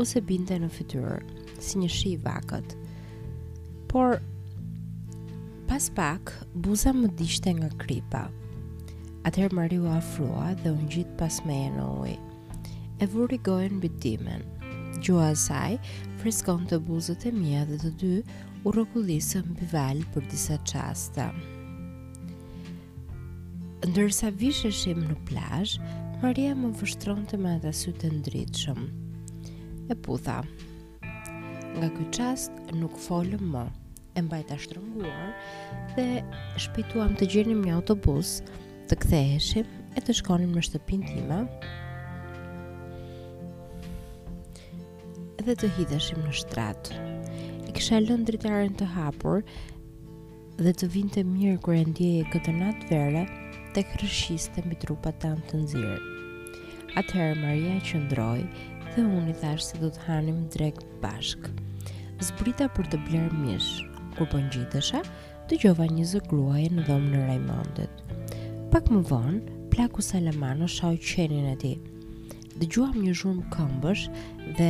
ose 0.00 0.22
binte 0.30 0.56
në 0.62 0.70
fytyrë, 0.78 1.18
si 1.60 1.82
një 1.82 1.90
shi 1.98 2.14
vakët. 2.24 2.72
Por, 3.92 4.16
pas 5.68 5.90
pak, 5.98 6.32
buza 6.56 6.94
më 6.96 7.12
dishte 7.20 7.52
nga 7.58 7.68
kripa. 7.84 8.24
Atëherë 9.28 9.56
Mariu 9.60 9.88
afrua 9.92 10.54
dhe 10.62 10.72
unë 10.72 10.88
gjitë 10.94 11.16
pas 11.20 11.42
meje 11.44 11.68
në 11.76 11.88
ujë. 11.98 12.20
E 12.98 13.06
vuri 13.06 13.36
gojën 13.46 13.76
bitimen. 13.84 14.46
Gjua 15.00 15.28
e 15.30 15.34
saj 15.38 15.76
freskon 16.18 16.64
të 16.66 16.80
buzët 16.82 17.22
e 17.28 17.30
mija 17.30 17.60
dhe 17.68 17.76
të 17.78 17.90
dy 18.00 18.08
u 18.66 18.72
rokullisë 18.74 19.44
në 19.44 19.54
bival 19.60 20.00
për 20.14 20.24
disa 20.32 20.56
qasta. 20.66 21.28
Ndërsa 23.86 24.32
visheshim 24.34 25.04
në 25.06 25.14
plash, 25.28 25.76
Maria 26.22 26.56
më 26.58 26.72
vështron 26.80 27.22
të 27.30 27.38
me 27.44 27.54
dhe 27.62 27.70
sy 27.78 27.94
të 28.00 28.10
ndritëshëm. 28.16 28.80
E 29.94 29.96
putha, 30.08 30.40
nga 31.06 31.94
këtë 31.94 32.10
qast 32.18 32.58
nuk 32.80 32.98
folëm 33.06 33.52
më, 33.54 33.64
e 34.18 34.26
mbajta 34.26 34.58
shtërënguar 34.64 35.26
dhe 35.94 36.08
shpituam 36.64 37.14
të 37.14 37.30
gjenim 37.36 37.62
një 37.68 37.78
autobus 37.78 38.40
të 38.90 38.98
ktheheshim 39.04 39.70
e 39.94 40.02
të 40.02 40.18
shkonim 40.20 40.58
në 40.58 40.66
shtëpin 40.72 41.06
time, 41.06 41.44
dhe 45.48 45.54
të 45.56 45.68
hidheshim 45.78 46.18
në 46.26 46.32
shtratë. 46.36 46.96
E 47.64 47.74
kisha 47.76 48.02
lënë 48.04 48.26
dritaren 48.28 48.74
të 48.76 48.88
hapur 48.92 49.38
dhe 50.58 50.72
të 50.76 50.88
vinte 50.92 51.22
të 51.22 51.28
mirë 51.28 51.60
kërë 51.64 51.86
ndjeje 51.92 52.26
këtë 52.34 52.52
natë 52.58 52.90
vere 52.90 53.22
të 53.76 53.84
kërëshisë 53.94 54.52
të 54.58 54.64
mbi 54.66 54.76
trupat 54.82 55.16
të 55.22 55.30
amë 55.32 55.46
të 55.48 55.60
nëzirë. 55.62 55.96
Atëherë 57.00 57.40
Maria 57.40 57.78
që 57.88 58.02
ndrojë 58.02 58.44
dhe 58.92 59.06
unë 59.06 59.32
i 59.32 59.36
thashë 59.40 59.66
se 59.70 59.80
du 59.80 59.88
të 59.96 60.04
hanim 60.10 60.42
drekë 60.52 60.84
bashkë. 61.06 61.54
Zbrita 62.28 62.68
për 62.76 62.92
të 62.92 63.00
blerë 63.08 63.40
mishë, 63.40 63.88
kur 64.18 64.28
po 64.28 64.42
njitësha, 64.44 65.00
të 65.48 65.62
gjova 65.62 65.88
një 65.96 66.10
zëgruaj 66.12 66.66
në 66.76 66.84
dhomë 66.90 67.14
në 67.14 67.24
Raimondet. 67.24 68.04
Pak 68.74 68.90
më 68.92 69.00
vonë, 69.08 69.40
plaku 69.72 70.04
Salamano 70.04 70.68
shau 70.68 70.98
qenin 71.00 71.48
e 71.54 71.58
ti. 71.62 71.72
Dëgjuam 72.58 72.96
një 72.98 73.12
zhurmë 73.14 73.44
këmbësh 73.54 74.02
dhe 74.58 74.68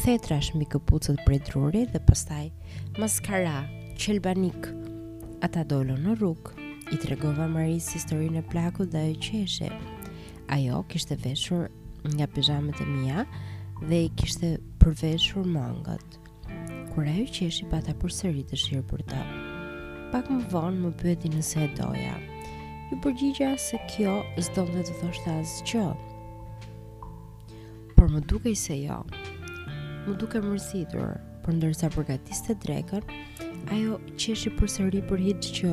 kthetra 0.00 0.38
shmbi 0.40 0.64
këpucët 0.72 1.18
prej 1.26 1.36
drurit 1.44 1.90
dhe 1.92 2.00
pastaj 2.08 2.46
maskara, 2.98 3.58
qelbanik. 4.00 4.70
Ata 5.44 5.60
dolo 5.68 5.92
në 6.00 6.14
rrugë. 6.16 6.54
I 6.96 7.00
tregova 7.02 7.44
Maris 7.52 7.90
historinë 7.92 8.40
e 8.40 8.46
plakut 8.48 8.88
dhe 8.94 9.02
ajo 9.10 9.18
qeshe. 9.26 9.68
Ajo 10.56 10.78
kishte 10.88 11.18
veshur 11.20 11.66
nga 12.14 12.26
pijamet 12.32 12.80
e 12.80 12.86
mia 12.88 13.26
dhe 13.90 13.98
i 14.06 14.08
kishte 14.16 14.54
përveshur 14.80 15.44
mangët. 15.52 16.16
Kur 16.94 17.02
ajo 17.12 17.26
qeshi 17.36 17.68
pata 17.68 17.92
përsëri 18.00 18.46
shirë 18.56 18.86
për 18.94 19.02
ta. 19.12 19.20
Pak 20.14 20.32
më 20.32 20.48
vonë 20.54 20.78
më 20.86 20.94
pyeti 21.02 21.28
nëse 21.36 21.60
e 21.66 21.74
doja. 21.76 22.16
Ju 22.88 22.96
përgjigja 23.04 23.52
se 23.66 23.76
kjo 23.92 24.16
s'donte 24.48 24.80
të 24.80 24.96
thoshte 25.02 25.36
asgjë. 25.44 25.86
Por 27.98 28.08
më 28.16 28.24
dukej 28.32 28.56
se 28.64 28.78
jo. 28.80 29.02
Më 30.10 30.16
duke 30.18 30.40
mërsitur, 30.42 31.10
për 31.44 31.52
ndërsa 31.54 31.88
përgatiste 31.94 32.56
drekën, 32.64 33.04
ajo 33.76 33.98
qeshi 34.18 34.50
për 34.56 34.70
seri 34.72 35.02
për 35.06 35.20
hitë 35.22 35.52
që, 35.58 35.68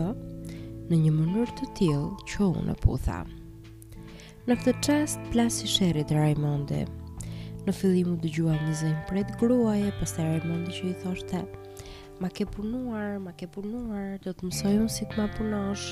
në 0.92 1.00
një 1.08 1.14
mënur 1.16 1.54
të 1.58 1.70
tjilë, 1.80 2.10
që 2.34 2.50
unë 2.60 2.76
për 2.84 3.00
thamë. 3.08 3.38
Në 4.52 4.58
këtë 4.62 4.84
qast, 4.86 5.18
plasi 5.34 5.66
i 5.66 5.72
shere 5.72 6.04
të 6.12 6.20
Raimondi. 6.20 6.84
Në 7.66 7.74
fillimu 7.80 8.14
dë 8.22 8.28
dëgjua 8.28 8.60
një 8.62 8.76
zëjmë 8.84 9.02
për 9.10 9.18
e 9.18 9.24
të 9.32 9.38
gruaje, 9.42 9.90
përse 10.04 10.22
Raimondi 10.28 10.78
që 10.78 10.86
i 10.92 10.94
thoshte, 11.02 11.42
ma 12.22 12.30
ke 12.30 12.46
punuar, 12.54 13.18
ma 13.26 13.34
ke 13.42 13.50
punuar, 13.58 14.20
do 14.28 14.36
të 14.38 14.52
mësoj 14.52 14.76
unë 14.84 14.96
si 15.00 15.10
të 15.10 15.18
ma 15.18 15.26
punosh. 15.40 15.88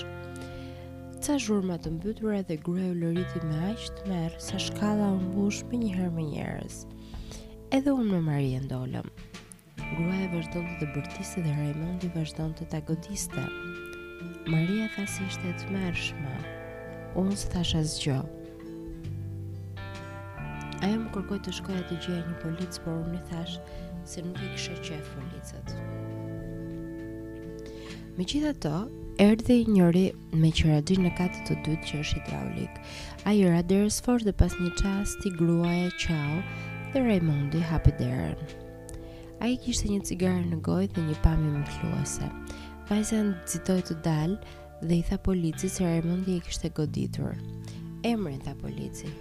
Ca 1.25 1.39
shurma 1.41 1.81
të 1.81 1.97
mbytëre 1.97 2.43
dhe 2.51 2.61
greu 2.69 2.93
lëriti 3.01 3.41
me 3.49 3.57
aqë 3.71 3.89
të 3.97 4.13
merë, 4.13 4.43
sa 4.51 4.61
shkalla 4.67 5.09
unë 5.17 5.31
bush 5.33 5.65
me 5.73 5.81
një 5.87 5.95
herë 5.97 6.13
me 6.19 6.27
njerës 6.29 6.83
edhe 7.75 7.91
unë 7.91 8.07
me 8.13 8.19
Marie 8.23 8.59
ndollëm. 8.63 9.07
Gruaja 9.97 10.27
vazhdon 10.31 10.67
të 10.69 10.77
të 10.79 10.87
bërtiste 10.95 11.41
dhe 11.43 11.53
Raimondi 11.57 12.07
vazhdo 12.13 12.45
të 12.55 12.67
të 12.71 12.79
godiste. 12.87 13.41
Maria 14.47 14.85
tha 14.95 15.03
si 15.11 15.25
ishte 15.27 15.49
të 15.59 15.71
mërshme, 15.73 16.35
unë 17.19 17.35
së 17.41 17.49
thasha 17.51 17.81
zgjo. 17.91 18.19
Ajo 20.85 20.99
më 21.01 21.11
kërkoj 21.17 21.39
të 21.49 21.55
shkoja 21.57 21.83
të 21.89 21.97
gjëja 22.05 22.19
një 22.29 22.35
policë, 22.45 22.83
por 22.85 23.01
unë 23.01 23.17
i 23.17 23.23
thash 23.33 23.57
se 24.13 24.23
nuk 24.23 24.39
i 24.47 24.51
kështë 24.53 24.77
që 24.85 24.99
e 24.99 24.99
policët. 25.09 25.73
Me 28.15 28.27
qitha 28.31 28.53
to, 28.63 28.73
erdhe 29.27 29.57
i 29.59 29.65
njëri 29.75 30.05
me 30.39 30.53
që 30.55 30.71
radu 30.71 30.95
në 31.03 31.11
katë 31.19 31.43
të 31.49 31.59
dytë 31.67 31.91
që 31.91 31.99
është 32.05 32.21
i 32.21 32.23
draulik. 32.31 32.79
Ajo 33.33 33.51
radërës 33.57 33.99
dhe 34.29 34.33
pas 34.43 34.55
një 34.63 34.71
qast 34.79 35.27
i 35.27 35.33
gruaja 35.41 35.91
qau, 36.05 36.39
dhe 36.95 37.01
Raimondi 37.03 37.59
hapi 37.59 37.91
derën. 37.99 38.37
A 39.43 39.47
i 39.51 39.55
kishtë 39.59 39.89
një 39.91 39.97
cigare 40.07 40.43
në 40.47 40.59
gojë 40.63 40.85
dhe 40.95 41.01
një 41.03 41.15
pami 41.25 41.49
më 41.51 41.63
kluase. 41.73 42.29
Vajza 42.87 43.17
në 43.27 43.33
citoj 43.51 43.81
të 43.89 43.97
dalë 44.05 44.53
dhe 44.85 44.93
i 44.95 45.01
tha 45.09 45.17
polici 45.27 45.67
se 45.73 45.83
Raimondi 45.83 46.37
i 46.37 46.43
kishtë 46.45 46.71
goditur. 46.77 47.35
Emrin 48.07 48.39
tha 48.45 48.53
polici. 48.61 49.11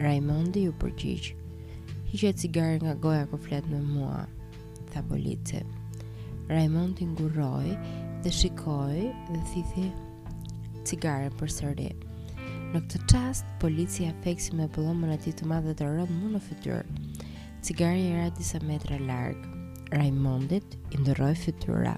Raimondi 0.00 0.64
ju 0.64 0.72
përgjigj. 0.80 1.28
Hiqe 2.14 2.32
cigare 2.40 2.80
nga 2.80 2.96
goja 3.04 3.26
kër 3.28 3.44
fletë 3.48 3.70
me 3.74 3.82
mua, 3.92 4.22
tha 4.94 5.04
polici. 5.12 5.60
Raimondi 6.48 7.10
ngurroi 7.12 7.76
dhe 8.24 8.32
shikoj 8.40 9.04
dhe 9.34 9.44
thithi 9.52 9.90
cigare 10.88 11.28
për 11.36 11.54
sërri. 11.60 11.92
Në 12.72 12.80
këtë 12.86 13.02
qast, 13.12 13.44
policia 13.60 14.12
feksi 14.24 14.54
me 14.56 14.64
pëllomën 14.72 15.10
ati 15.12 15.28
të 15.36 15.44
madhe 15.48 15.74
të 15.76 15.84
rëmë 15.90 16.14
më 16.22 16.28
në 16.34 16.38
fëtyrë. 16.40 17.08
Cigarja 17.68 18.06
era 18.14 18.30
disa 18.32 18.62
metra 18.64 18.96
largë. 19.02 19.50
Raimondit 19.92 20.78
i 20.96 21.00
ndërojë 21.02 21.36
fëtyra. 21.42 21.92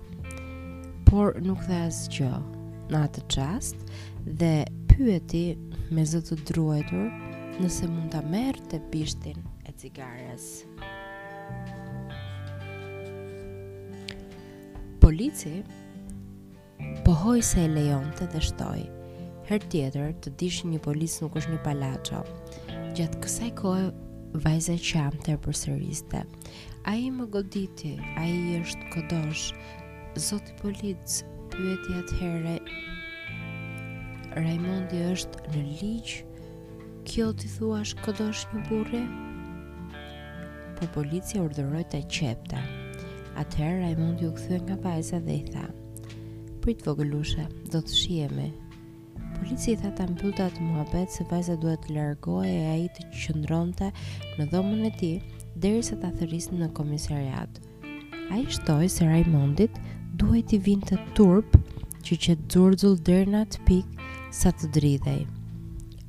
Por 1.07 1.39
nuk 1.47 1.63
dhe 1.69 1.79
asë 1.85 2.11
gjë. 2.17 2.31
Në 2.91 3.03
atë 3.07 3.23
qast, 3.37 3.85
dhe 4.43 4.51
pyeti 4.91 5.45
me 5.95 6.09
zëtë 6.11 6.41
të 6.43 6.49
druajtur 6.51 7.07
nëse 7.63 7.93
mund 7.95 8.11
të 8.17 8.25
merë 8.35 8.67
të 8.75 8.83
pishtin 8.91 9.47
e 9.71 9.77
cigares. 9.79 10.51
Polici 15.05 15.55
pohoj 17.07 17.39
se 17.53 17.63
e 17.63 17.71
lejon 17.79 18.11
të 18.19 18.27
dështoj 18.35 18.83
Her 19.45 19.61
tjetër, 19.69 20.15
të 20.25 20.31
dish 20.41 20.63
një 20.65 20.79
polis 20.87 21.19
nuk 21.21 21.35
është 21.37 21.51
një 21.53 21.59
palaqo. 21.67 22.23
Gjatë 22.97 23.19
kësaj 23.25 23.49
kohë, 23.59 23.83
vajza 24.45 24.77
qam 24.89 25.19
të 25.21 25.35
e 25.37 25.41
përseriste. 25.45 26.23
A 26.89 26.95
i 26.97 27.11
më 27.13 27.27
goditi, 27.35 27.91
a 28.17 28.25
i 28.25 28.55
është 28.63 28.89
kodosh. 28.95 29.45
Zoti 30.29 30.57
polic, 30.63 31.19
pyeti 31.53 31.99
atëhere, 31.99 32.55
Raimondi 34.39 35.05
është 35.13 35.53
në 35.53 35.65
ligj. 35.81 36.17
kjo 37.05 37.29
t'i 37.37 37.49
thuash 37.57 37.93
kodosh 38.01 38.47
një 38.55 38.61
burrë? 38.71 39.03
Po 40.81 40.89
policia 40.97 41.45
urdhëroi 41.45 41.85
ta 41.93 42.01
qepte. 42.17 42.65
Atëherë 43.45 43.81
Raimondi 43.85 44.27
u 44.27 44.33
kthye 44.41 44.65
nga 44.65 44.77
vajza 44.89 45.19
dhe 45.29 45.35
i 45.41 45.45
tha: 45.53 45.69
"Prit 46.65 46.81
vogëlushe, 46.89 47.45
do 47.75 47.79
të 47.85 47.93
shihemi, 48.01 48.49
Polici 49.39 49.71
i 49.73 49.77
tha 49.81 49.91
ta 49.97 50.05
mbyllta 50.11 50.47
atë 50.51 50.63
muhabet 50.65 51.11
se 51.13 51.25
vajza 51.31 51.57
duhet 51.61 51.83
të 51.87 51.95
largohej 51.97 52.53
e 52.59 52.67
ai 52.73 52.85
të 52.99 53.07
qëndronte 53.17 53.89
në 54.39 54.47
dhomën 54.53 54.85
e 54.89 54.93
tij 54.99 55.17
derisa 55.65 55.99
ta 56.03 56.11
thërrisnin 56.19 56.63
në 56.65 56.69
komisariat. 56.77 57.61
Ai 58.35 58.45
shtoi 58.55 58.89
se 58.93 59.07
Raimondit 59.09 59.75
duhej 60.23 60.45
të 60.53 60.61
vinte 60.69 60.99
turp 61.19 61.59
që 62.07 62.19
që 62.27 62.37
të 62.43 62.53
zurzull 62.59 62.99
dërë 63.11 63.33
në 63.35 63.43
atë 63.47 63.65
pik 63.69 64.05
sa 64.41 64.55
të 64.55 64.71
dridhej. 64.79 65.21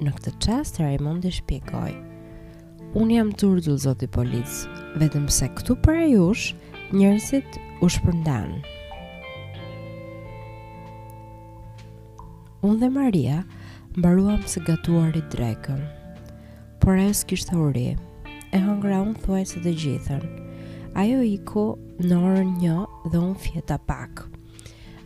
Në 0.04 0.14
këtë 0.18 0.34
qast, 0.46 0.80
Raimond 0.84 1.26
e 1.26 1.32
shpjegoj. 1.38 1.92
Unë 3.00 3.16
jam 3.18 3.30
zurzull, 3.40 3.80
zoti 3.86 4.08
polic, 4.16 4.50
vetëm 5.02 5.28
se 5.32 5.48
këtu 5.58 5.78
për 5.86 6.02
e 6.06 6.10
jush, 6.14 6.52
njërësit 6.96 7.62
u 7.84 7.90
shpërndanë. 7.96 8.64
Unë 12.64 12.80
dhe 12.82 12.88
Maria 12.94 13.36
mbaruam 13.96 14.44
së 14.50 14.62
gatuar 14.68 15.16
i 15.18 15.22
drekën, 15.34 15.82
por 16.82 16.98
ajo 16.98 17.14
s'kishtë 17.20 17.58
uri, 17.60 17.88
e 18.56 18.62
hëngra 18.64 19.02
unë 19.04 19.22
thuaj 19.26 19.44
se 19.50 19.60
të 19.66 19.74
gjithën. 19.84 20.24
Ajo 21.04 21.20
i 21.28 21.36
ku 21.52 21.66
në 22.02 22.18
orën 22.30 22.52
një 22.62 22.76
dhe 23.12 23.20
unë 23.20 23.42
fjeta 23.44 23.76
pak. 23.90 24.24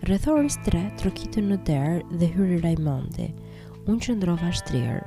Rëthorës 0.07 0.59
tre, 0.67 0.83
trokitën 1.01 1.49
në 1.51 1.57
derë 1.69 2.19
dhe 2.21 2.29
hyri 2.35 2.59
Raimondi. 2.63 3.31
Unë 3.89 3.99
që 4.05 4.15
ndrova 4.19 4.51
shtrirë. 4.61 5.01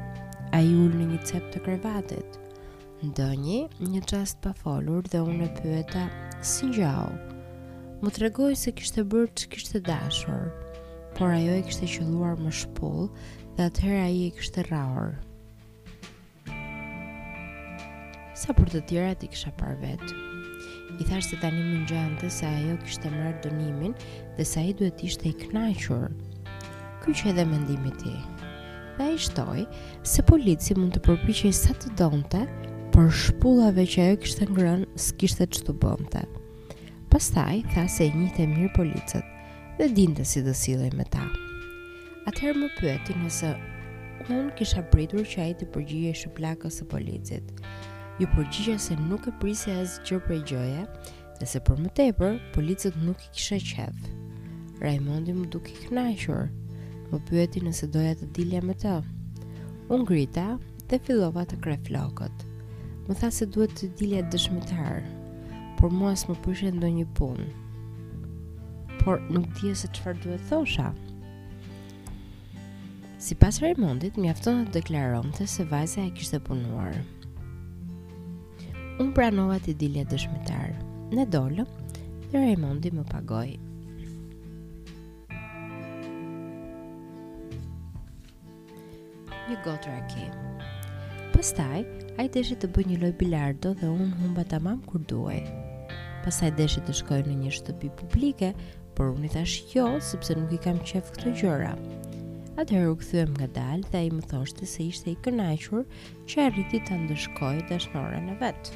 A 0.53 0.59
i 0.61 0.73
në 0.75 1.09
një 1.13 1.21
cep 1.29 1.47
të 1.55 1.63
krevatit. 1.65 2.37
Ndo 3.07 3.31
një 3.45 4.03
qast 4.11 4.43
pa 4.45 4.51
folur 4.59 5.07
dhe 5.09 5.23
unë 5.31 5.47
e 5.51 5.55
pyeta, 5.63 6.03
si 6.43 6.69
gjau. 6.75 7.07
Më 8.03 8.11
të 8.11 8.27
regoj 8.27 8.53
se 8.65 8.75
kishtë 8.79 9.07
bërë 9.15 9.33
që 9.41 9.49
kishtë 9.55 9.81
dashurë 9.89 10.51
por 11.23 11.31
ajo 11.39 11.53
i 11.55 11.61
kështë 11.63 11.87
qëlluar 11.87 12.41
më 12.43 12.51
shpull 12.59 13.05
dhe 13.55 13.67
atëherë 13.69 13.99
a 14.03 14.07
i 14.11 14.23
i 14.27 14.31
kështë 14.35 14.63
rraur. 14.67 15.11
Sa 18.41 18.51
për 18.59 18.73
të 18.73 18.81
tjera 18.91 19.13
ti 19.21 19.29
kësha 19.31 19.53
par 19.61 19.77
vetë, 19.79 20.09
i 20.99 21.07
thashtë 21.07 21.37
të 21.37 21.39
tani 21.45 21.63
më 21.69 21.85
gjante 21.93 22.27
se 22.35 22.49
ajo 22.51 22.75
kështë 22.83 23.13
mërë 23.15 23.33
dënimin 23.45 23.95
dhe 24.41 24.49
sa 24.51 24.67
i 24.67 24.75
duhet 24.81 25.05
ishte 25.07 25.31
i 25.31 25.35
knashur. 25.45 26.09
Kuj 27.05 27.15
që 27.21 27.31
edhe 27.37 27.47
mendimi 27.53 27.95
ti. 28.03 28.17
Dhe 28.99 29.13
i 29.15 29.23
shtoj 29.31 29.63
se 30.03 30.27
polici 30.27 30.75
mund 30.75 30.97
të 30.99 31.05
përpiqe 31.07 31.53
sa 31.55 31.71
të 31.79 31.95
donte, 32.03 32.43
por 32.97 33.15
shpullave 33.23 33.87
që 33.95 34.09
ajo 34.09 34.19
kështë 34.27 34.51
ngrën 34.51 34.89
s'kishte 35.07 35.47
që 35.55 35.69
të 35.71 35.79
bënte. 35.87 36.27
Pastaj, 37.15 37.63
tha 37.77 37.87
se 37.95 38.11
i 38.11 38.17
njitë 38.19 38.43
e 38.49 38.53
mirë 38.57 38.75
policët 38.75 39.32
dhe 39.83 39.89
dinte 39.91 40.23
si 40.23 40.39
të 40.47 40.53
sillej 40.55 40.93
me 40.95 41.03
ta. 41.11 41.25
Atëherë 42.31 42.61
më 42.61 42.67
pyeti 42.77 43.15
nëse 43.19 43.49
unë 44.29 44.53
kisha 44.55 44.85
pritur 44.93 45.25
që 45.27 45.39
ai 45.43 45.55
të 45.59 45.67
përgjigjej 45.75 46.13
shplakës 46.21 46.77
së 46.79 46.85
policit. 46.93 47.49
Ju 48.23 48.29
përgjigja 48.37 48.77
se 48.79 48.95
nuk 49.09 49.27
e 49.27 49.33
prisi 49.43 49.73
as 49.75 49.97
gjë 50.07 50.21
prej 50.29 50.39
gjëje 50.53 50.85
dhe 51.41 51.49
se 51.51 51.59
për 51.67 51.81
më 51.83 51.91
tepër 51.99 52.39
policët 52.55 53.01
nuk 53.03 53.25
i 53.27 53.33
kisha 53.35 53.59
qef. 53.73 54.07
Raimondi 54.85 55.35
më 55.41 55.49
duke 55.55 55.75
kënaqur. 55.81 56.47
Më 57.11 57.19
pyeti 57.29 57.65
nëse 57.67 57.91
doja 57.93 58.15
të 58.23 58.29
dilja 58.39 58.63
me 58.63 58.79
të. 58.85 58.95
Unë 59.91 60.07
grita 60.13 60.47
dhe 60.93 61.01
fillova 61.09 61.43
të 61.51 61.59
kre 61.65 61.75
flokët. 61.89 62.47
Më 63.09 63.19
tha 63.19 63.35
se 63.35 63.51
duhet 63.51 63.75
të 63.81 63.91
dilja 63.99 64.23
dëshmitar, 64.31 65.03
por 65.81 65.91
mua 65.91 66.15
s'më 66.23 66.39
pyshe 66.47 66.71
ndonjë 66.79 67.09
punë 67.19 67.51
por 69.01 69.21
nuk 69.31 69.47
dje 69.59 69.73
se 69.77 69.89
qëfar 69.89 70.19
duhet 70.21 70.45
thosha. 70.51 70.93
Si 73.23 73.35
pas 73.39 73.61
Raimondit, 73.63 74.19
mjafton 74.19 74.67
të 74.67 74.77
deklaron 74.81 75.31
të 75.37 75.47
se 75.47 75.65
vajza 75.71 76.03
e 76.07 76.13
kishtë 76.17 76.41
punuar. 76.47 76.95
Unë 79.01 79.13
pranova 79.15 79.61
të 79.63 79.77
dilja 79.79 80.03
dëshmitar. 80.11 80.73
Ne 81.15 81.25
dolëm 81.31 81.71
dhe 82.33 82.43
Raymondi 82.43 82.91
më 82.97 83.05
pagoj. 83.13 83.51
Një 89.49 89.57
gotë 89.67 89.93
raki. 89.95 90.27
Pastaj, 91.33 91.83
a 92.19 92.27
i 92.27 92.29
deshi 92.35 92.59
të 92.61 92.69
bëj 92.75 92.89
një 92.91 93.01
loj 93.03 93.15
bilardo 93.23 93.73
dhe 93.79 93.89
unë 93.89 94.11
humba 94.21 94.45
tamam 94.47 94.81
mam 94.83 94.89
kur 94.89 95.03
duaj. 95.11 95.41
Pastaj 96.23 96.51
deshi 96.59 96.83
të 96.87 96.95
shkoj 97.01 97.23
në 97.27 97.39
një 97.45 97.55
shtëpi 97.59 97.91
publike, 97.99 98.53
por 98.97 99.13
unë 99.15 99.27
i 99.29 99.33
thash 99.37 99.55
jo, 99.73 99.87
sepse 100.05 100.35
nuk 100.37 100.53
i 100.57 100.61
kam 100.61 100.79
qef 100.87 101.13
këto 101.15 101.33
gjëra. 101.41 101.73
Atëherë 102.61 102.91
u 102.93 102.97
kthyem 103.01 103.31
nga 103.39 103.49
dalë 103.57 103.89
dhe 103.89 104.01
ai 104.05 104.11
më 104.13 104.27
thoshte 104.29 104.67
se 104.69 104.85
ishte 104.93 105.13
i 105.15 105.19
kënaqur 105.25 105.87
që 106.29 106.45
arriti 106.49 106.83
ta 106.87 106.99
ndëshkoj 107.01 107.63
dashnorën 107.71 108.29
e 108.29 108.37
vet. 108.43 108.73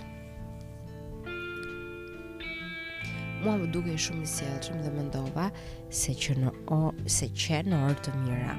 Mua 3.43 3.59
më 3.61 3.69
duke 3.75 3.97
shumë 4.01 4.25
i 4.25 4.33
sjellshëm 4.33 4.81
dhe 4.87 4.93
mendova 4.97 5.51
se 5.95 6.15
që 6.17 6.39
në 6.43 6.53
o, 6.75 6.81
se 7.19 7.29
që 7.45 7.61
në 7.69 7.83
orë 7.91 8.01
të 8.07 8.17
mira. 8.23 8.57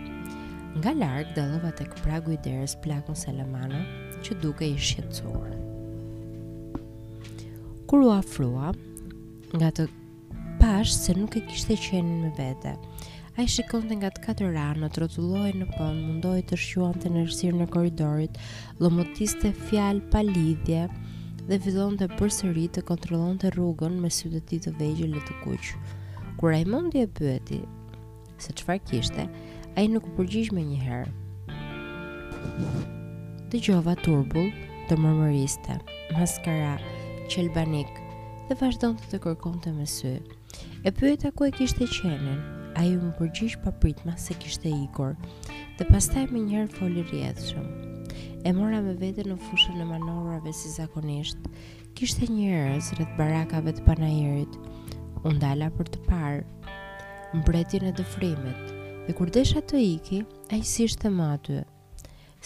Nga 0.77 0.93
larg 0.99 1.33
dallova 1.35 1.71
tek 1.79 1.95
pragu 2.03 2.35
i 2.35 2.39
derës 2.45 2.77
plakun 2.85 3.17
Salamano, 3.17 3.81
që 4.21 4.37
duke 4.43 4.67
i 4.69 4.77
shqetësuar. 4.77 5.55
Kur 7.89 8.03
u 8.03 8.11
afrua, 8.13 8.69
nga 9.57 9.69
të 9.79 9.87
thash 10.67 10.91
se 10.99 11.13
nuk 11.15 11.31
e 11.39 11.41
kishte 11.47 11.77
qenë 11.79 12.13
me 12.23 12.29
vete. 12.35 12.73
A 13.39 13.43
i 13.45 13.49
shikon 13.51 13.85
të 13.87 13.95
nga 14.01 14.09
të 14.11 14.21
katër 14.25 14.49
ranë, 14.51 14.89
të 14.91 14.99
rotulloj 15.01 15.51
në 15.55 15.65
pëmë, 15.77 16.01
mundoj 16.09 16.41
të 16.49 16.57
shquan 16.59 16.97
të 16.99 17.11
nërësirë 17.15 17.59
në 17.61 17.67
koridorit, 17.71 18.39
lomotiste 18.83 19.53
fjalë 19.69 20.03
pa 20.11 20.25
lidhje, 20.27 20.81
dhe 21.47 21.59
vidon 21.63 21.95
të 22.01 22.09
përsëri 22.19 22.65
të 22.75 22.83
kontrolon 22.89 23.37
të 23.39 23.53
rrugën 23.55 23.95
me 24.03 24.11
sy 24.11 24.31
të 24.33 24.41
tij 24.49 24.59
të 24.65 24.73
vegjël 24.81 25.15
të 25.23 25.37
kuq. 25.45 25.69
Kur 26.41 26.55
ai 26.57 26.65
mundi 26.73 27.05
e 27.05 27.07
pyeti 27.19 27.61
se 28.37 28.51
çfarë 28.59 28.83
kishte, 28.89 29.23
ai 29.79 29.85
nuk 29.93 30.09
u 30.11 30.15
përgjigj 30.19 30.51
më 30.57 30.65
njëherë. 30.71 31.07
Dëgjova 33.53 33.95
turbull 34.03 34.51
të 34.89 34.99
mërmëriste, 35.05 35.79
maskara 36.19 36.75
qelbanik 37.31 38.03
dhe 38.49 38.59
vazhdon 38.59 38.99
të 38.99 39.13
të 39.13 39.21
kërkonte 39.29 39.71
me 39.79 39.87
sy. 39.95 40.17
E 40.87 40.91
pyeta 40.97 41.27
ku 41.35 41.41
e 41.49 41.51
kishte 41.57 41.85
qenën. 41.95 42.39
Ai 42.79 42.91
më 43.01 43.09
përgjigj 43.19 43.55
pa 43.63 43.71
pritma 43.81 44.13
se 44.23 44.33
kishte 44.41 44.69
ikur. 44.85 45.13
Dhe 45.77 45.85
pastaj 45.91 46.25
më 46.31 46.39
njëherë 46.47 46.73
foli 46.77 47.03
rrjedhshëm. 47.07 47.67
E 48.47 48.51
mora 48.57 48.79
me 48.85 48.93
vete 49.01 49.25
në 49.27 49.37
fushën 49.47 49.81
e 49.83 49.87
manorrave 49.91 50.53
si 50.55 50.69
zakonisht. 50.77 51.41
Kishte 51.97 52.29
njerëz 52.35 52.91
rreth 52.95 53.15
barakave 53.19 53.73
të 53.75 53.85
panajerit. 53.87 54.55
U 55.27 55.33
ndala 55.35 55.69
për 55.77 55.87
të 55.95 56.03
parë 56.09 56.45
mbretin 57.41 57.89
e 57.91 57.95
dëfrimit. 57.99 58.75
Dhe 59.07 59.15
kur 59.17 59.31
desha 59.37 59.61
të 59.67 59.81
iki, 59.95 60.21
ai 60.53 60.61
sishte 60.75 61.09
më 61.17 61.25
aty. 61.35 61.57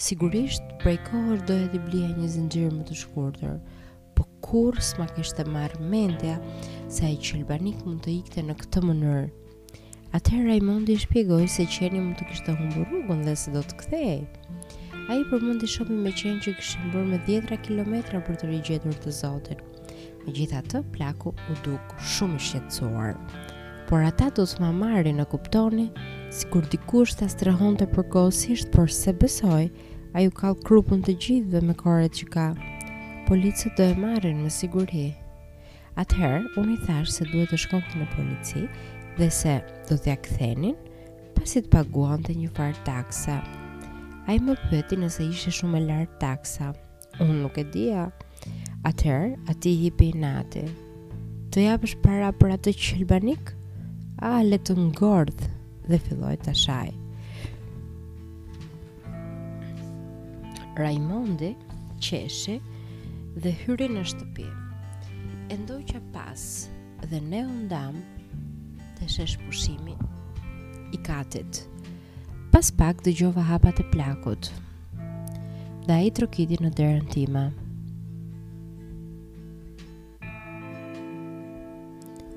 Sigurisht, 0.02 0.64
prej 0.82 0.96
kohër 1.10 1.42
doja 1.46 1.68
të 1.74 1.78
blija 1.86 2.10
një 2.16 2.30
zinxhir 2.34 2.74
më 2.80 2.88
të 2.88 2.96
shkurtër 3.02 3.56
kur 4.42 4.76
s'ma 4.82 5.06
kishte 5.14 5.44
marrë 5.46 5.80
mendja 5.92 6.36
se 6.90 7.06
ai 7.08 7.16
qelbanik 7.16 7.78
mund 7.86 8.02
të 8.04 8.12
ikte 8.18 8.42
në 8.44 8.56
këtë 8.62 8.82
mënyrë. 8.88 9.22
Atëherë 10.18 10.48
Raimondi 10.50 10.96
shpjegoi 11.00 11.46
se 11.48 11.64
qeni 11.72 12.00
mund 12.02 12.18
të 12.20 12.26
kishte 12.30 12.54
humbur 12.58 12.88
rrugën 12.90 13.22
dhe 13.28 13.36
se 13.42 13.52
do 13.54 13.62
të 13.64 13.78
kthehej. 13.82 14.24
Ai 15.10 15.18
përmundi 15.30 15.66
shopin 15.66 16.02
me 16.04 16.12
qenë 16.14 16.42
që 16.44 16.52
kishin 16.58 16.90
bërë 16.92 17.08
me 17.12 17.18
10 17.28 17.56
kilometra 17.66 18.20
për 18.26 18.36
të 18.40 18.50
rigjetur 18.52 18.98
të 19.02 19.14
Zotin. 19.16 19.62
Megjithatë, 20.26 20.84
plaku 20.94 21.32
u 21.50 21.56
duk 21.64 21.96
shumë 22.12 22.38
i 22.38 22.44
shqetësuar. 22.48 23.16
Por 23.88 24.06
ata 24.06 24.30
do 24.36 24.44
të 24.46 24.62
më 24.62 24.70
marri 24.78 25.14
në 25.18 25.26
kuptoni, 25.32 25.88
si 26.32 26.46
kur 26.54 26.68
dikush 26.70 27.16
të 27.18 27.26
astrehon 27.28 27.80
të 27.80 27.90
përkosisht, 27.96 28.70
por 28.76 28.86
se 28.94 29.12
besoj, 29.24 29.64
a 30.14 30.22
ju 30.22 30.30
kalë 30.38 30.62
krupën 30.68 31.02
të 31.08 31.18
gjithë 31.24 31.52
dhe 31.56 31.66
me 31.70 31.74
koret 31.82 32.14
që 32.20 32.28
ka 32.36 32.46
policët 33.28 33.76
do 33.76 33.82
e 33.82 33.94
marrin 33.98 34.42
me 34.42 34.50
siguri. 34.52 35.10
Atëherë 36.00 36.54
unë 36.60 36.74
i 36.74 36.78
thash 36.86 37.12
se 37.18 37.26
duhet 37.28 37.50
të 37.52 37.58
shkonte 37.64 38.00
në 38.00 38.06
polici 38.14 38.62
dhe 39.18 39.28
se 39.32 39.52
do 39.90 39.96
t'ia 40.00 40.14
kthenin 40.24 40.76
pasi 41.36 41.60
të 41.62 41.70
paguante 41.72 42.32
një 42.34 42.48
farë 42.56 42.82
taksa. 42.86 43.38
Ai 44.30 44.38
më 44.42 44.56
pyeti 44.68 44.98
nëse 45.00 45.26
ishte 45.28 45.52
shumë 45.52 45.78
e 45.80 45.84
lartë 45.90 46.20
taksa. 46.22 46.70
Unë 47.20 47.36
nuk 47.42 47.58
e 47.60 47.66
dija. 47.74 48.08
Atëherë 48.88 49.34
aty 49.52 49.70
i 49.76 49.78
hipi 49.84 50.10
natë. 50.18 50.64
Të 51.54 51.66
japësh 51.68 51.96
para 52.04 52.30
për 52.40 52.56
atë 52.56 52.74
qelbanik? 52.80 53.52
A 54.32 54.38
le 54.46 54.58
të 54.64 54.76
ngordh 54.80 55.44
dhe 55.90 55.98
filloi 56.08 56.36
të 56.42 56.54
shaj. 56.56 56.92
Raimondi 60.78 61.52
qeshi 62.02 62.56
dhe 63.40 63.52
hyri 63.64 63.86
në 63.90 64.02
shtëpi. 64.12 64.44
E 65.52 65.56
ndoj 65.64 65.78
që 65.90 66.00
pas 66.14 66.42
dhe 67.08 67.18
ne 67.24 67.40
undam 67.48 67.96
të 68.98 69.08
shesh 69.16 69.38
pushimi 69.46 69.94
i 70.94 71.00
katit. 71.06 71.62
Pas 72.52 72.68
pak 72.78 73.00
dhe 73.06 73.14
gjova 73.16 73.44
hapat 73.48 73.80
e 73.82 73.86
plakut 73.92 74.50
dhe 75.88 75.94
a 75.96 76.02
i 76.04 76.12
trokiti 76.14 76.60
në 76.62 76.70
derën 76.78 77.06
tima. 77.12 77.46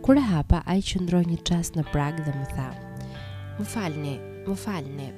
Kure 0.06 0.22
hapa, 0.32 0.64
a 0.66 0.76
i 0.80 0.84
qëndroj 0.86 1.24
një 1.30 1.40
qas 1.50 1.74
në 1.78 1.84
prag 1.92 2.22
dhe 2.28 2.34
më 2.38 2.46
tha, 2.54 2.68
më 3.60 3.66
falni, 3.74 4.16
më 4.46 4.58
falni, 4.62 5.10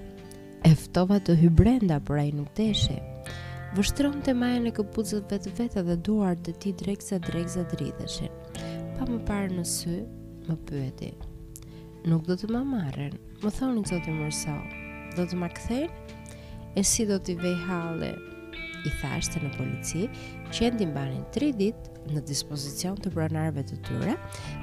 eftova 0.69 1.19
të 1.19 1.37
hy 1.41 1.51
brenda, 1.59 1.99
por 1.99 2.19
a 2.19 2.23
i 2.23 2.33
nuk 2.35 2.51
deshe 2.55 2.97
vështron 3.77 4.23
të 4.25 4.33
majën 4.33 4.63
e 4.71 4.71
këpuzët 4.73 5.29
vetë 5.29 5.51
vetë 5.59 5.81
dhe 5.85 5.95
duar 6.07 6.31
të 6.41 6.53
ti 6.63 6.71
drekësa 6.79 7.19
drekësa 7.27 7.61
dritheshin. 7.75 8.31
Pa 8.97 9.05
më 9.05 9.19
parë 9.27 9.51
në 9.53 9.65
sy, 9.69 9.97
më 10.47 10.55
pyeti. 10.65 11.11
Nuk 12.09 12.23
do 12.25 12.33
të 12.39 12.49
më 12.55 12.61
marrën, 12.71 13.13
më 13.43 13.51
thonin 13.59 13.85
që 13.85 13.99
të 14.07 14.15
mërsa, 14.15 14.55
do 15.13 15.27
të 15.29 15.37
më 15.37 15.49
këthejnë? 15.59 16.17
E 16.79 16.85
si 16.89 17.05
do 17.09 17.19
t'i 17.21 17.35
vej 17.37 17.53
halle? 17.67 18.09
I 18.87 18.95
thashtë 19.03 19.43
në 19.43 19.51
polici, 19.59 20.07
që 20.55 20.71
e 20.71 20.89
banin 20.97 21.25
3 21.35 21.51
ditë 21.61 22.09
në 22.15 22.25
dispozicion 22.29 22.97
të 22.97 23.11
pronarve 23.13 23.61
të 23.67 23.77
tyre 23.85 24.17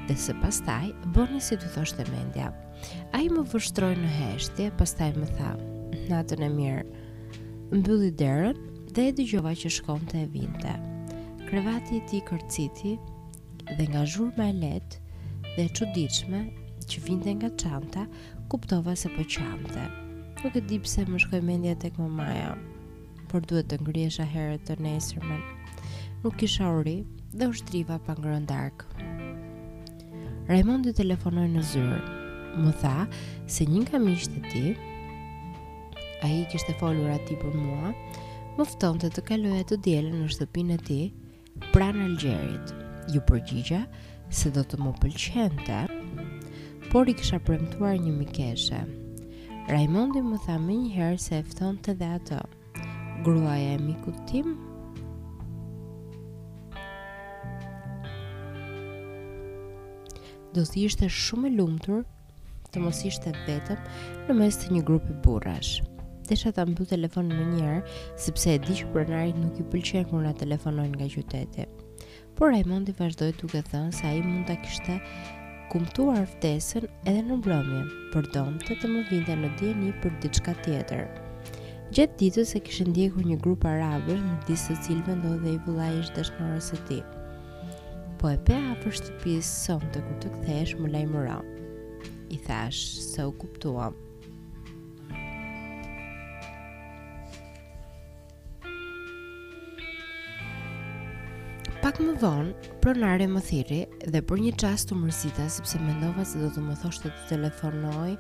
dhe 0.09 0.15
se 0.19 0.35
pastaj 0.43 0.91
bëni 1.15 1.39
si 1.43 1.55
të 1.61 1.69
thosht 1.77 2.01
e 2.01 2.05
mendja. 2.11 2.51
A 3.15 3.23
i 3.23 3.29
më 3.31 3.47
vështroj 3.53 3.95
në 3.95 4.11
heshtje, 4.19 4.73
pastaj 4.79 5.13
më 5.23 5.27
tha, 5.39 5.55
natën 6.11 6.43
e 6.43 6.51
mirë, 6.51 7.03
mbylli 7.79 8.11
derën 8.23 8.63
dhe 8.95 9.09
e 9.11 9.13
dëgjova 9.19 9.51
që 9.59 9.71
shkonte 9.75 10.21
e 10.23 10.27
vinte. 10.31 10.71
Krevati 11.49 11.97
i 11.99 12.03
tij 12.07 12.21
kërciti 12.29 12.93
dhe 13.75 13.85
nga 13.91 14.05
zhurma 14.07 14.45
e 14.53 14.55
let 14.55 14.99
dhe 15.57 15.65
e 15.65 15.73
çuditshme 15.77 16.43
që 16.91 17.03
vinte 17.09 17.33
nga 17.41 17.51
çanta, 17.59 18.05
kuptova 18.51 18.95
se 18.97 19.11
po 19.17 19.25
qante. 19.27 19.85
Nuk 20.45 20.55
e 20.55 20.63
di 20.69 20.79
pse 20.79 21.09
më 21.11 21.19
shkoi 21.25 21.43
mendja 21.43 21.75
tek 21.83 21.99
mamaja, 21.99 22.53
por 23.33 23.43
duhet 23.49 23.67
të 23.73 23.81
ngrihesha 23.83 24.27
herët 24.31 24.63
të 24.69 24.77
nesërmen. 24.87 25.43
Nuk 26.23 26.39
kisha 26.39 26.71
uri 26.79 27.01
dhe 27.35 27.51
u 27.51 27.55
shtriva 27.59 27.99
pa 27.99 28.15
ngrën 28.15 28.47
darkë. 28.47 29.11
Raimondi 30.53 30.95
telefonoi 30.95 31.49
në 31.51 31.65
zyrë. 31.73 31.99
Më 32.63 32.77
tha 32.85 32.99
se 33.51 33.67
një 33.67 33.89
kamisht 33.91 34.39
e 34.39 34.45
ti, 34.53 34.67
a 36.23 36.31
i 36.31 36.45
kishte 36.53 36.77
folur 36.79 37.11
ati 37.17 37.35
për 37.43 37.57
mua, 37.59 37.91
mëfton 38.55 39.01
të 39.03 39.09
të 39.17 39.23
kaloja 39.27 39.65
të 39.67 39.77
djelë 39.83 40.11
në 40.15 40.27
shtëpinë 40.31 40.75
e 40.77 40.81
ti 40.89 40.97
pranë 41.73 42.05
Algerit. 42.07 42.69
Ju 43.11 43.19
përgjigja 43.27 43.81
se 44.33 44.51
do 44.55 44.63
të 44.63 44.79
më 44.79 44.93
pëlqente, 45.03 45.79
por 46.93 47.11
i 47.11 47.15
kësha 47.19 47.41
premtuar 47.43 47.97
një 47.99 48.13
mikeshe. 48.21 48.79
Raimondi 49.71 50.23
më 50.23 50.39
tha 50.45 50.55
më 50.63 50.77
një 50.85 50.93
herë 50.95 51.21
se 51.25 51.41
efton 51.43 51.81
të 51.83 51.97
dhe 51.99 52.11
ato. 52.21 52.39
Gruaja 53.27 53.73
e 53.75 53.83
miku 53.83 54.15
tim? 54.31 54.53
Do 60.55 60.63
të 60.63 60.85
ishte 60.87 61.11
shumë 61.11 61.51
e 61.51 61.57
lumëtur 61.59 62.07
të 62.71 62.85
mos 62.87 63.03
ishte 63.11 63.35
vetëm 63.49 64.31
në 64.31 64.39
mes 64.39 64.61
të 64.63 64.75
një 64.79 64.85
grupi 64.87 65.19
burrash. 65.27 65.81
Desha 66.29 66.51
ta 66.57 66.65
mbyll 66.65 66.89
telefonin 66.89 67.37
më 67.37 67.47
një 67.51 67.63
herë, 67.63 67.97
sepse 68.25 68.53
e 68.55 68.61
di 68.65 68.73
që 68.79 68.87
pronarit 68.95 69.37
nuk 69.37 69.59
i 69.61 69.65
pëlqen 69.75 70.07
kur 70.09 70.23
na 70.25 70.31
telefonojnë 70.41 70.97
nga 70.97 71.09
qyteti. 71.15 71.67
Por 72.39 72.51
Raimondi 72.55 72.95
vazhdoi 72.99 73.35
duke 73.41 73.61
thënë 73.69 73.93
se 73.93 74.07
ai 74.09 74.23
mund 74.25 74.47
ta 74.49 74.57
kishte 74.65 74.97
kumtuar 75.75 76.25
ftesën 76.35 76.87
edhe 77.13 77.27
në 77.29 77.37
mbrëmje, 77.43 77.83
por 78.15 78.29
domte 78.37 78.77
të 78.81 78.91
më 78.95 79.03
vinte 79.11 79.37
në 79.41 79.51
dieni 79.61 79.93
për 80.01 80.17
diçka 80.25 80.57
tjetër. 80.65 81.05
Gjat 81.95 82.17
ditës 82.23 82.55
e 82.59 82.65
kishte 82.67 82.89
ndjekur 82.89 83.29
një 83.29 83.39
grup 83.45 83.69
arabësh 83.69 84.25
në 84.25 84.39
disë 84.49 84.79
cilme 84.87 85.19
dhe 85.21 85.53
i 85.57 85.61
vëllai 85.69 85.91
i 86.01 86.09
dashnorës 86.17 86.73
së 86.73 86.81
tij. 86.89 87.03
Po 88.23 88.33
e 88.33 88.41
pea 88.49 88.73
për 88.81 88.97
shtëpisë 88.97 89.53
sonte 89.61 90.01
ku 90.09 90.17
të 90.25 90.33
këthesh 90.39 90.75
më 90.81 90.95
lajmëron. 90.97 91.53
I 92.33 92.41
thash 92.49 92.81
se 93.13 93.29
u 93.29 93.37
kuptuam. 93.43 94.01
Pak 101.85 101.99
më 102.01 102.13
vonë, 102.17 102.69
pronare 102.81 103.27
më 103.29 103.41
thiri 103.45 103.79
dhe 104.15 104.21
për 104.25 104.39
një 104.41 104.53
qast 104.63 104.87
të 104.89 104.97
mërzita, 104.97 105.45
sepse 105.53 105.77
mendova 105.83 106.23
se 106.25 106.39
do 106.41 106.47
të 106.55 106.63
më 106.65 106.77
thoshtë 106.81 107.11
të 107.13 107.27
telefonoj 107.35 108.15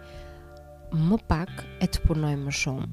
më 1.07 1.19
pak 1.33 1.63
e 1.81 1.89
të 1.89 2.03
punoj 2.05 2.35
më 2.43 2.53
shumë. 2.59 2.85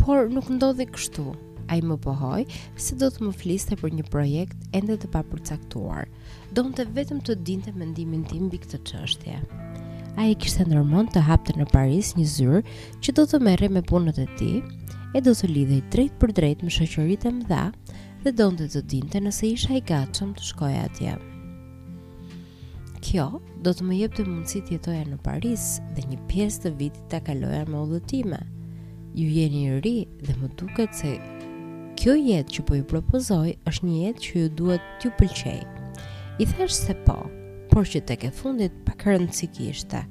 Por 0.00 0.32
nuk 0.32 0.48
ndodhi 0.54 0.86
kështu, 0.94 1.26
a 1.68 1.76
i 1.76 1.84
më 1.84 1.98
pohoj 2.06 2.40
se 2.86 2.96
do 3.02 3.10
të 3.12 3.26
më 3.26 3.34
fliste 3.42 3.76
për 3.82 3.98
një 3.98 4.06
projekt 4.14 4.64
ende 4.72 4.96
të 4.96 5.12
Do 6.56 6.62
në 6.70 6.72
të 6.78 6.88
vetëm 6.96 7.20
të 7.28 7.36
dinte 7.44 7.72
mendimin 7.76 8.24
tim 8.24 8.48
bi 8.48 8.56
këtë 8.56 8.80
qështje. 8.80 9.36
A 10.16 10.22
i 10.24 10.34
kishtë 10.40 10.64
ndërmon 10.70 11.12
të 11.12 11.20
hapte 11.28 11.52
në 11.60 11.68
Paris 11.76 12.14
një 12.16 12.24
zyrë 12.24 12.64
që 13.04 13.12
do 13.18 13.28
të 13.28 13.42
mere 13.44 13.68
me 13.68 13.82
punët 13.84 14.16
e 14.16 14.26
ti 14.40 14.62
e 15.12 15.20
do 15.20 15.36
të 15.36 15.52
lidhej 15.52 15.82
drejt 15.92 16.14
për 16.20 16.32
drejt 16.32 16.62
me 16.64 16.70
shëqërit 16.72 17.28
e 17.28 17.30
më 17.36 17.50
dha 17.52 17.66
dhe 18.26 18.32
donë 18.34 18.56
të 18.58 18.64
të 18.74 18.80
dinte 18.90 19.20
nëse 19.22 19.46
isha 19.46 19.74
i 19.78 19.80
gatshëm 19.86 20.32
të 20.34 20.42
shkoja 20.48 20.80
atje. 20.88 21.12
Kjo 23.06 23.26
do 23.62 23.70
të 23.70 23.84
më 23.86 23.98
jep 24.00 24.16
të 24.16 24.24
mundësi 24.26 24.62
të 24.66 24.72
jetoja 24.74 25.04
në 25.06 25.18
Paris 25.22 25.66
dhe 25.94 26.02
një 26.10 26.18
pjesë 26.32 26.64
të 26.64 26.72
vitit 26.80 27.04
ta 27.12 27.20
kaloja 27.22 27.60
me 27.70 27.84
udhëtime. 27.84 28.40
Ju 29.14 29.28
jeni 29.30 29.62
i 29.68 29.76
ri 29.84 29.94
dhe 30.26 30.34
më 30.40 30.48
duket 30.58 30.98
se 31.04 31.12
kjo 32.02 32.16
jetë 32.18 32.56
që 32.56 32.66
po 32.66 32.80
ju 32.80 32.88
propozoj 32.94 33.54
është 33.70 33.92
një 33.92 34.00
jetë 34.08 34.24
që 34.26 34.34
ju 34.42 34.50
duhet 34.58 34.90
t'ju 34.98 35.14
pëlqejë. 35.20 35.86
I 36.42 36.50
thash 36.54 36.74
se 36.82 36.98
po, 37.06 37.20
por 37.70 37.86
që 37.86 38.02
tek 38.10 38.26
e 38.26 38.34
fundit 38.40 38.74
pak 38.90 39.06
rëndësi 39.06 39.52
kishte. 39.54 40.02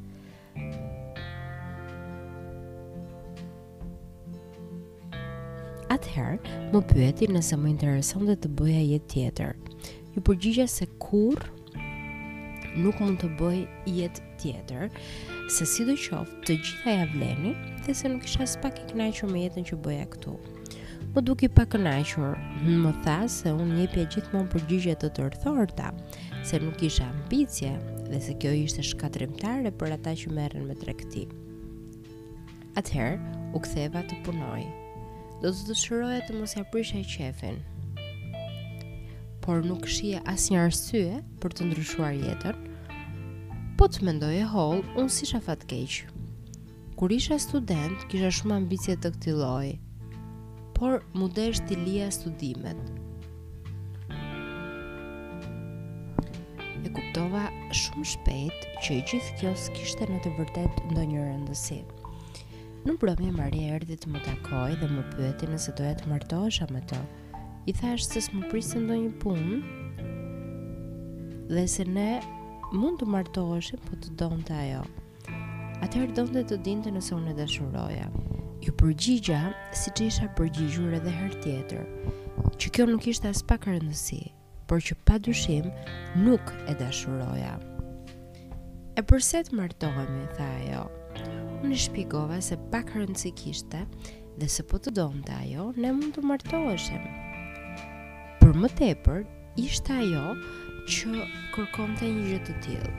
Atëherë, 5.93 6.37
më 6.73 6.79
pyeti 6.89 7.27
nëse 7.29 7.53
më 7.61 7.69
intereson 7.75 8.25
dhe 8.25 8.33
të 8.41 8.49
bëja 8.57 8.81
jetë 8.91 9.09
tjetër. 9.13 9.51
Ju 10.15 10.21
përgjigja 10.25 10.65
se 10.71 10.87
kur 11.03 11.43
nuk 12.81 12.97
mund 12.99 13.19
të 13.21 13.27
bëj 13.39 13.59
jetë 13.99 14.23
tjetër, 14.41 14.87
se 15.55 15.67
si 15.69 15.83
do 15.87 15.93
qoftë 15.99 16.39
të 16.47 16.55
gjitha 16.63 16.95
ja 16.95 17.03
vleni 17.13 17.51
dhe 17.85 17.93
se 17.95 18.09
nuk 18.09 18.25
isha 18.27 18.47
spak 18.49 18.81
i 18.81 18.87
knajqur 18.91 19.29
me 19.31 19.43
jetën 19.45 19.67
që 19.69 19.77
bëja 19.85 20.07
këtu. 20.15 20.33
Më 21.15 21.21
duki 21.23 21.47
i 21.47 21.65
kënaqur, 21.71 22.33
më 22.65 22.91
tha 23.05 23.19
se 23.29 23.53
unë 23.53 23.77
jepja 23.85 24.07
gjithmonë 24.15 24.51
përgjigje 24.55 24.95
të 25.03 25.11
tërthorta, 25.19 25.91
se 26.43 26.59
nuk 26.65 26.81
isha 26.83 27.05
ambicie 27.13 27.75
dhe 28.09 28.19
se 28.25 28.33
kjo 28.41 28.55
ishte 28.65 28.81
shkatrimtare 28.83 29.69
për 29.79 29.93
ata 29.99 30.15
që 30.23 30.33
merren 30.35 30.65
me 30.67 30.75
trekti. 30.81 31.27
Atëherë 32.75 33.21
u 33.55 33.61
ktheva 33.63 34.01
të 34.09 34.19
punoj 34.27 34.65
do 35.43 35.51
të 35.51 35.65
dëshiroja 35.69 36.21
të 36.25 36.37
mos 36.39 36.53
ia 36.55 36.63
prishja 36.71 37.01
qefin. 37.11 37.57
Por 39.45 39.63
nuk 39.67 39.87
shihe 39.91 40.21
asnjë 40.31 40.61
arsye 40.61 41.17
për 41.43 41.53
të 41.57 41.67
ndryshuar 41.69 42.15
jetën, 42.15 42.61
po 43.77 43.87
të 43.91 44.07
mendoj 44.07 44.33
e 44.39 44.45
hol, 44.49 44.79
unë 44.97 45.11
si 45.13 45.27
shë 45.29 45.41
fatë 45.45 45.67
keqë. 45.71 46.11
Kur 46.95 47.11
isha 47.11 47.37
student, 47.43 48.05
kisha 48.09 48.31
shumë 48.33 48.61
ambicje 48.61 48.95
të 49.03 49.11
këti 49.17 49.33
loj, 49.35 49.73
por 50.77 51.03
mudesh 51.13 51.59
desh 51.59 51.63
të 51.67 51.79
lija 51.83 52.07
studimet. 52.15 52.79
E 56.85 56.93
kuptova 56.95 57.49
shumë 57.81 58.07
shpet 58.15 58.69
që 58.85 58.97
i 58.97 59.03
gjithë 59.11 59.37
kjo 59.41 59.53
s'kishte 59.67 60.09
në 60.13 60.23
të 60.25 60.33
vërtet 60.39 60.81
ndonjë 60.95 61.27
rëndësit. 61.27 61.94
Në 62.85 62.93
mbrëmje 62.99 63.31
Maria 63.33 63.77
erdhi 63.79 63.95
të 63.97 64.11
më 64.13 64.19
takoj 64.21 64.75
dhe 64.77 64.87
më 64.93 65.03
pyeti 65.15 65.47
nëse 65.49 65.71
doja 65.77 65.95
të 65.97 66.05
martohesha 66.11 66.67
me 66.69 66.83
të. 66.91 66.99
I 67.65 67.73
thash 67.73 68.03
se 68.11 68.21
s'më 68.21 68.45
prisin 68.51 68.83
ndonjë 68.85 69.13
punë 69.23 69.55
dhe 71.49 71.63
se 71.75 71.81
ne 71.89 72.11
mund 72.77 73.01
të 73.01 73.07
martoheshim 73.09 73.81
po 73.87 73.97
të 74.03 74.13
donte 74.21 74.53
ajo. 74.53 74.83
Atëherë 75.87 76.13
donte 76.19 76.43
të 76.51 76.59
dinte 76.67 76.93
nëse 76.93 77.09
unë 77.17 77.31
e 77.33 77.37
dashuroja. 77.41 78.05
Ju 78.61 78.73
përgjigja 78.83 79.39
si 79.81 79.95
që 79.97 80.05
isha 80.11 80.29
përgjigjur 80.37 80.93
edhe 80.99 81.15
herë 81.17 81.41
tjetër, 81.41 81.89
që 82.61 82.69
kjo 82.75 82.85
nuk 82.91 83.09
ishte 83.09 83.31
as 83.33 83.41
pak 83.49 83.65
rëndësi, 83.69 84.19
por 84.69 84.77
që 84.85 84.93
pa 85.09 85.17
dushim 85.17 85.71
nuk 86.21 86.53
e 86.69 86.77
dashuroja. 86.83 87.57
E 88.93 89.01
përse 89.01 89.41
të 89.49 89.63
martohemi, 89.63 90.27
tha 90.37 90.51
ajo, 90.61 90.85
në 91.65 91.77
shpigova 91.81 92.35
se 92.45 92.53
pak 92.69 92.91
rëndësi 92.93 93.31
kishte 93.37 93.79
dhe 94.37 94.47
se 94.55 94.63
po 94.69 94.77
të 94.85 94.89
donë 94.99 95.21
të 95.25 95.31
ajo, 95.35 95.63
ne 95.81 95.89
mund 95.97 96.13
të 96.15 96.21
martoheshem. 96.29 97.03
Për 98.41 98.51
më 98.63 98.69
tepër, 98.81 99.19
ishte 99.61 99.91
ajo 99.95 100.27
që 100.91 101.05
kërkom 101.55 101.91
të 101.99 102.05
një 102.11 102.23
gjithë 102.27 102.45
të 102.49 102.55
tjilë. 102.65 102.93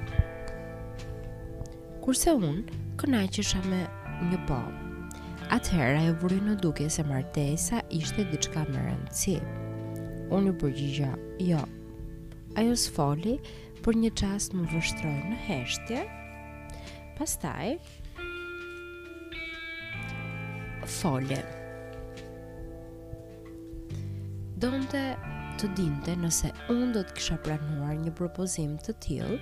Kurse 2.02 2.28
unë, 2.38 2.62
kënaj 3.02 3.24
që 3.38 3.58
me 3.70 3.80
një 4.32 4.38
po. 4.48 4.58
Atëhera 5.56 6.00
e 6.08 6.10
vërri 6.22 6.40
në 6.42 6.54
duke 6.64 6.86
se 6.90 7.02
martesa 7.06 7.78
ishte 7.94 8.22
diçka 8.32 8.62
më 8.72 8.80
rëndësi. 8.88 9.36
Unë 10.34 10.46
ju 10.50 10.54
përgjigja, 10.64 11.12
jo. 11.52 11.62
Ajo 12.58 12.74
s'foli, 12.82 13.34
për 13.86 13.94
një 14.02 14.10
qast 14.18 14.50
më 14.58 14.64
vështroj 14.74 15.16
në 15.30 15.42
heshtje. 15.46 16.00
Pastaj, 17.18 17.68
fole. 20.86 21.38
Donte 24.62 25.02
të 25.60 25.68
dinte 25.76 26.14
nëse 26.20 26.50
unë 26.72 26.90
do 26.94 27.02
të 27.06 27.16
kisha 27.18 27.36
pranuar 27.44 27.98
një 28.00 28.12
propozim 28.16 28.76
të 28.86 28.94
till 29.04 29.34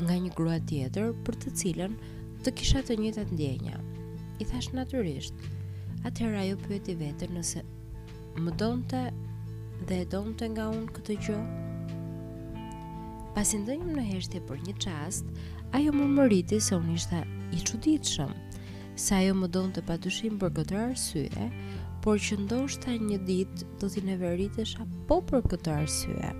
nga 0.00 0.16
një 0.24 0.32
grua 0.36 0.58
tjetër 0.70 1.14
për 1.26 1.38
të 1.44 1.52
cilën 1.62 1.96
të 2.44 2.54
kisha 2.58 2.82
të 2.88 2.96
njëjtat 3.00 3.32
ndjenja. 3.36 3.78
I 4.40 4.44
thash 4.48 4.70
natyrisht. 4.76 5.36
Atëherë 6.08 6.38
ajo 6.44 6.58
pyeti 6.64 6.94
veten 6.96 7.34
nëse 7.36 7.60
më 8.40 8.54
donte 8.60 9.00
dhe 9.88 9.98
e 10.00 10.06
donte 10.12 10.48
nga 10.54 10.70
unë 10.72 10.94
këtë 10.96 11.16
gjë. 11.26 11.40
Pasi 13.36 13.60
ndonjëm 13.62 13.92
në 13.98 14.06
heshtje 14.08 14.40
për 14.48 14.62
një 14.66 14.74
qast, 14.80 15.28
ajo 15.76 15.92
më 15.96 16.06
mëriti 16.16 16.60
se 16.64 16.78
unë 16.80 16.96
ishte 16.96 17.20
i 17.56 17.60
çuditshëm 17.66 18.32
sa 18.98 19.16
ajo 19.22 19.34
më 19.40 19.48
donte 19.52 19.82
padyshim 19.86 20.38
për 20.40 20.50
këtë 20.58 20.78
arsye, 20.80 21.48
por 22.04 22.18
që 22.18 22.38
ndoshta 22.46 22.94
një 22.98 23.18
ditë 23.28 23.68
do 23.80 23.88
t'i 23.90 24.02
neveritesha 24.06 24.86
po 25.08 25.20
për 25.30 25.44
këtë 25.52 25.74
arsye. 25.82 26.30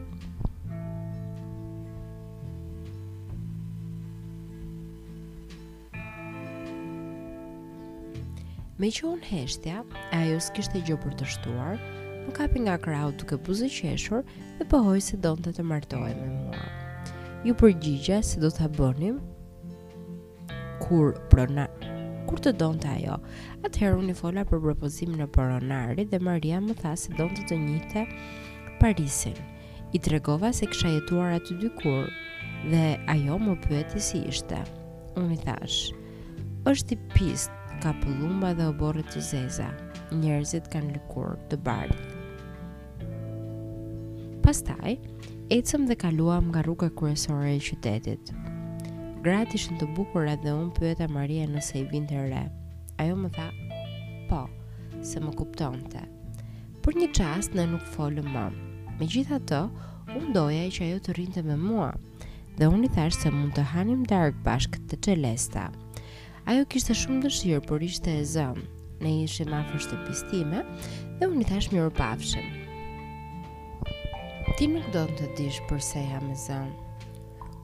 Me 8.80 8.88
që 8.88 9.04
unë 9.12 9.26
heshtja, 9.28 9.82
ajo 10.16 10.36
s'kishtë 10.40 10.80
e 10.80 10.84
gjopër 10.88 11.18
të 11.20 11.26
shtuar, 11.34 11.76
më 12.24 12.32
kapi 12.38 12.62
nga 12.64 12.78
kraut 12.80 13.18
të 13.20 13.26
këpuzë 13.34 13.68
qeshur 13.76 14.22
dhe 14.58 14.66
pëhoj 14.72 15.00
se 15.04 15.18
donë 15.20 15.44
të 15.50 15.54
të 15.58 15.66
martohi 15.68 16.14
me 16.16 16.30
mua. 16.38 16.64
Ju 17.44 17.52
përgjigja 17.60 18.20
se 18.24 18.40
do 18.40 18.48
t'a 18.52 18.68
bënim 18.76 19.20
kur 20.84 21.12
prona 21.32 21.69
kur 22.30 22.38
të 22.46 22.52
donte 22.62 22.86
ajo. 22.92 23.16
Atëherë 23.66 23.96
unë 23.98 24.14
i 24.14 24.18
fola 24.18 24.44
për 24.46 24.60
propozimin 24.64 25.24
e 25.24 25.26
Poronarit 25.34 26.12
dhe 26.12 26.20
Maria 26.22 26.60
më 26.62 26.76
tha 26.78 26.92
se 27.02 27.10
donte 27.18 27.42
të 27.50 27.56
njihte 27.58 28.04
Parisin. 28.78 29.34
I 29.96 29.98
tregova 29.98 30.52
se 30.54 30.68
kisha 30.70 30.92
jetuar 30.94 31.34
aty 31.40 31.56
kur 31.80 32.06
dhe 32.70 32.84
ajo 33.14 33.38
më 33.42 33.56
pyeti 33.64 34.00
si 34.06 34.22
ishte. 34.30 34.60
Unë 35.18 35.34
i 35.34 35.40
thash, 35.42 35.80
është 36.70 36.94
i 36.94 37.00
pistë, 37.14 37.56
ka 37.82 37.90
pëllumba 37.98 38.52
dhe 38.54 38.68
oborët 38.70 39.10
të 39.10 39.24
zeza. 39.32 39.66
Njerëzit 40.14 40.68
kanë 40.72 40.94
lëkur 40.94 41.34
të 41.50 41.58
bardhë. 41.66 42.06
Pastaj, 44.46 44.94
ecëm 45.58 45.90
dhe 45.90 45.98
kaluam 46.06 46.48
nga 46.52 46.62
rrugë 46.66 46.92
kryesore 46.98 47.56
e 47.56 47.60
qytetit. 47.66 48.32
Gratë 49.20 49.52
ishën 49.58 49.74
të 49.76 49.84
bukura 49.92 50.32
dhe 50.40 50.48
unë 50.56 50.72
pyeta 50.78 51.04
Maria 51.14 51.44
nëse 51.50 51.74
i 51.76 51.82
vinte 51.90 52.16
re. 52.32 52.38
Ajo 53.02 53.16
më 53.20 53.28
tha, 53.36 53.48
po, 54.30 54.38
se 55.04 55.20
më 55.20 55.34
kuptonte. 55.36 56.06
Për 56.86 56.96
një 56.96 57.08
qast 57.18 57.52
në 57.52 57.66
nuk 57.74 57.84
folë 57.98 58.24
më. 58.24 58.44
Me 58.96 59.04
gjitha 59.12 59.36
të, 59.50 59.58
unë 60.14 60.32
doja 60.32 60.62
i 60.64 60.72
që 60.72 60.86
ajo 60.88 61.02
të 61.08 61.18
rinte 61.18 61.44
me 61.44 61.58
mua, 61.60 61.90
dhe 62.56 62.70
unë 62.72 62.88
i 62.88 62.94
thash 62.96 63.20
se 63.20 63.28
mund 63.36 63.52
të 63.58 63.66
hanim 63.74 64.06
dark 64.08 64.40
bashkë 64.48 64.86
të 64.88 65.02
qelesta. 65.10 65.66
Ajo 66.48 66.64
kishte 66.72 66.96
shumë 66.96 67.20
dëshirë, 67.26 67.60
por 67.68 67.84
ishte 67.90 68.16
e 68.22 68.24
zëmë. 68.32 68.64
Ne 69.04 69.16
ishim 69.26 69.52
afër 69.60 69.84
shtëpisë 69.84 70.30
time 70.32 70.64
dhe 71.20 71.28
unë 71.28 71.44
i 71.44 71.50
thash 71.52 71.68
mjërë 71.76 71.92
pafshim. 72.00 72.54
Ti 74.56 74.72
nuk 74.72 74.88
do 74.96 75.04
të 75.20 75.34
dish 75.42 75.60
përse 75.68 76.00
jam 76.08 76.32
e 76.32 76.38
zëmë, 76.48 76.86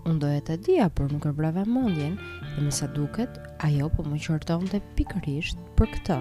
unë 0.06 0.20
doja 0.22 0.42
të 0.46 0.56
dija, 0.66 0.84
por 0.94 1.10
nuk 1.12 1.24
e 1.26 1.32
brava 1.34 1.64
mundjen, 1.68 2.14
dhe 2.52 2.62
me 2.64 2.70
sa 2.74 2.86
duket, 2.94 3.40
ajo 3.66 3.88
po 3.92 4.04
më 4.06 4.20
qërton 4.22 4.68
të 4.70 4.78
pikërisht 4.98 5.60
për 5.78 5.88
këto. 5.96 6.18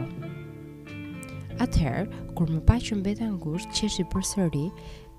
Atëherë, 1.64 2.06
kur 2.36 2.50
më 2.52 2.62
pa 2.68 2.80
që 2.82 2.98
mbeta 3.00 3.30
ngusht, 3.38 3.70
qeshi 3.78 4.04
për 4.12 4.26
sëri 4.32 4.66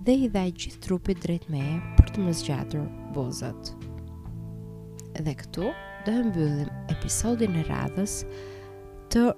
dhe 0.05 0.17
i 0.27 0.31
dhaj 0.35 0.51
gjithë 0.63 0.83
trupit 0.85 1.23
drejt 1.25 1.47
me 1.53 1.63
e 1.77 1.79
për 1.97 2.11
të 2.13 2.27
më 2.27 2.35
zgjatur 2.43 2.85
bozët. 3.17 3.71
Dhe 5.25 5.35
këtu, 5.41 5.71
do 6.05 6.17
e 6.21 6.27
mbyllim 6.29 6.71
episodin 6.93 7.57
e 7.57 7.65
radhës 7.71 8.19
të 9.15 9.29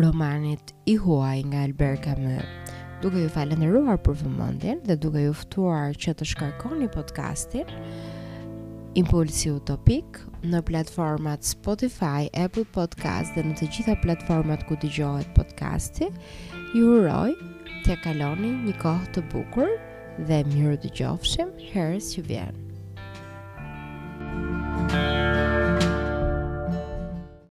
romanit 0.00 0.72
i 0.88 0.96
huaj 1.02 1.42
nga 1.50 1.66
Albert 1.66 2.06
Camus 2.06 2.72
duke 3.02 3.20
ju 3.20 3.28
falenderuar 3.34 3.98
për 4.00 4.14
vëmendjen 4.22 4.80
dhe 4.88 4.96
duke 5.00 5.20
ju 5.26 5.34
ftuar 5.42 5.92
që 6.00 6.14
të 6.16 6.30
shkarkoni 6.32 6.88
podcastin, 6.94 7.68
Impulsi 8.96 9.50
Utopik 9.52 10.16
në 10.48 10.62
platformat 10.70 11.44
Spotify, 11.44 12.30
Apple 12.32 12.64
Podcast 12.72 13.36
dhe 13.36 13.44
në 13.44 13.58
të 13.58 13.68
gjitha 13.74 13.98
platformat 14.00 14.64
ku 14.70 14.78
të 14.80 14.88
gjohet 14.96 15.32
podcasti, 15.36 16.08
ju 16.74 16.96
uroj 17.00 17.34
të 17.84 17.98
kaloni 18.06 18.54
një 18.62 18.78
kohë 18.80 19.12
të 19.18 19.26
bukur 19.36 19.76
dhe 20.28 20.40
mirë 20.54 20.80
të 20.86 20.94
gjofshim 21.02 21.52
herës 21.74 22.14
që 22.16 22.30
vjenë. 22.32 22.65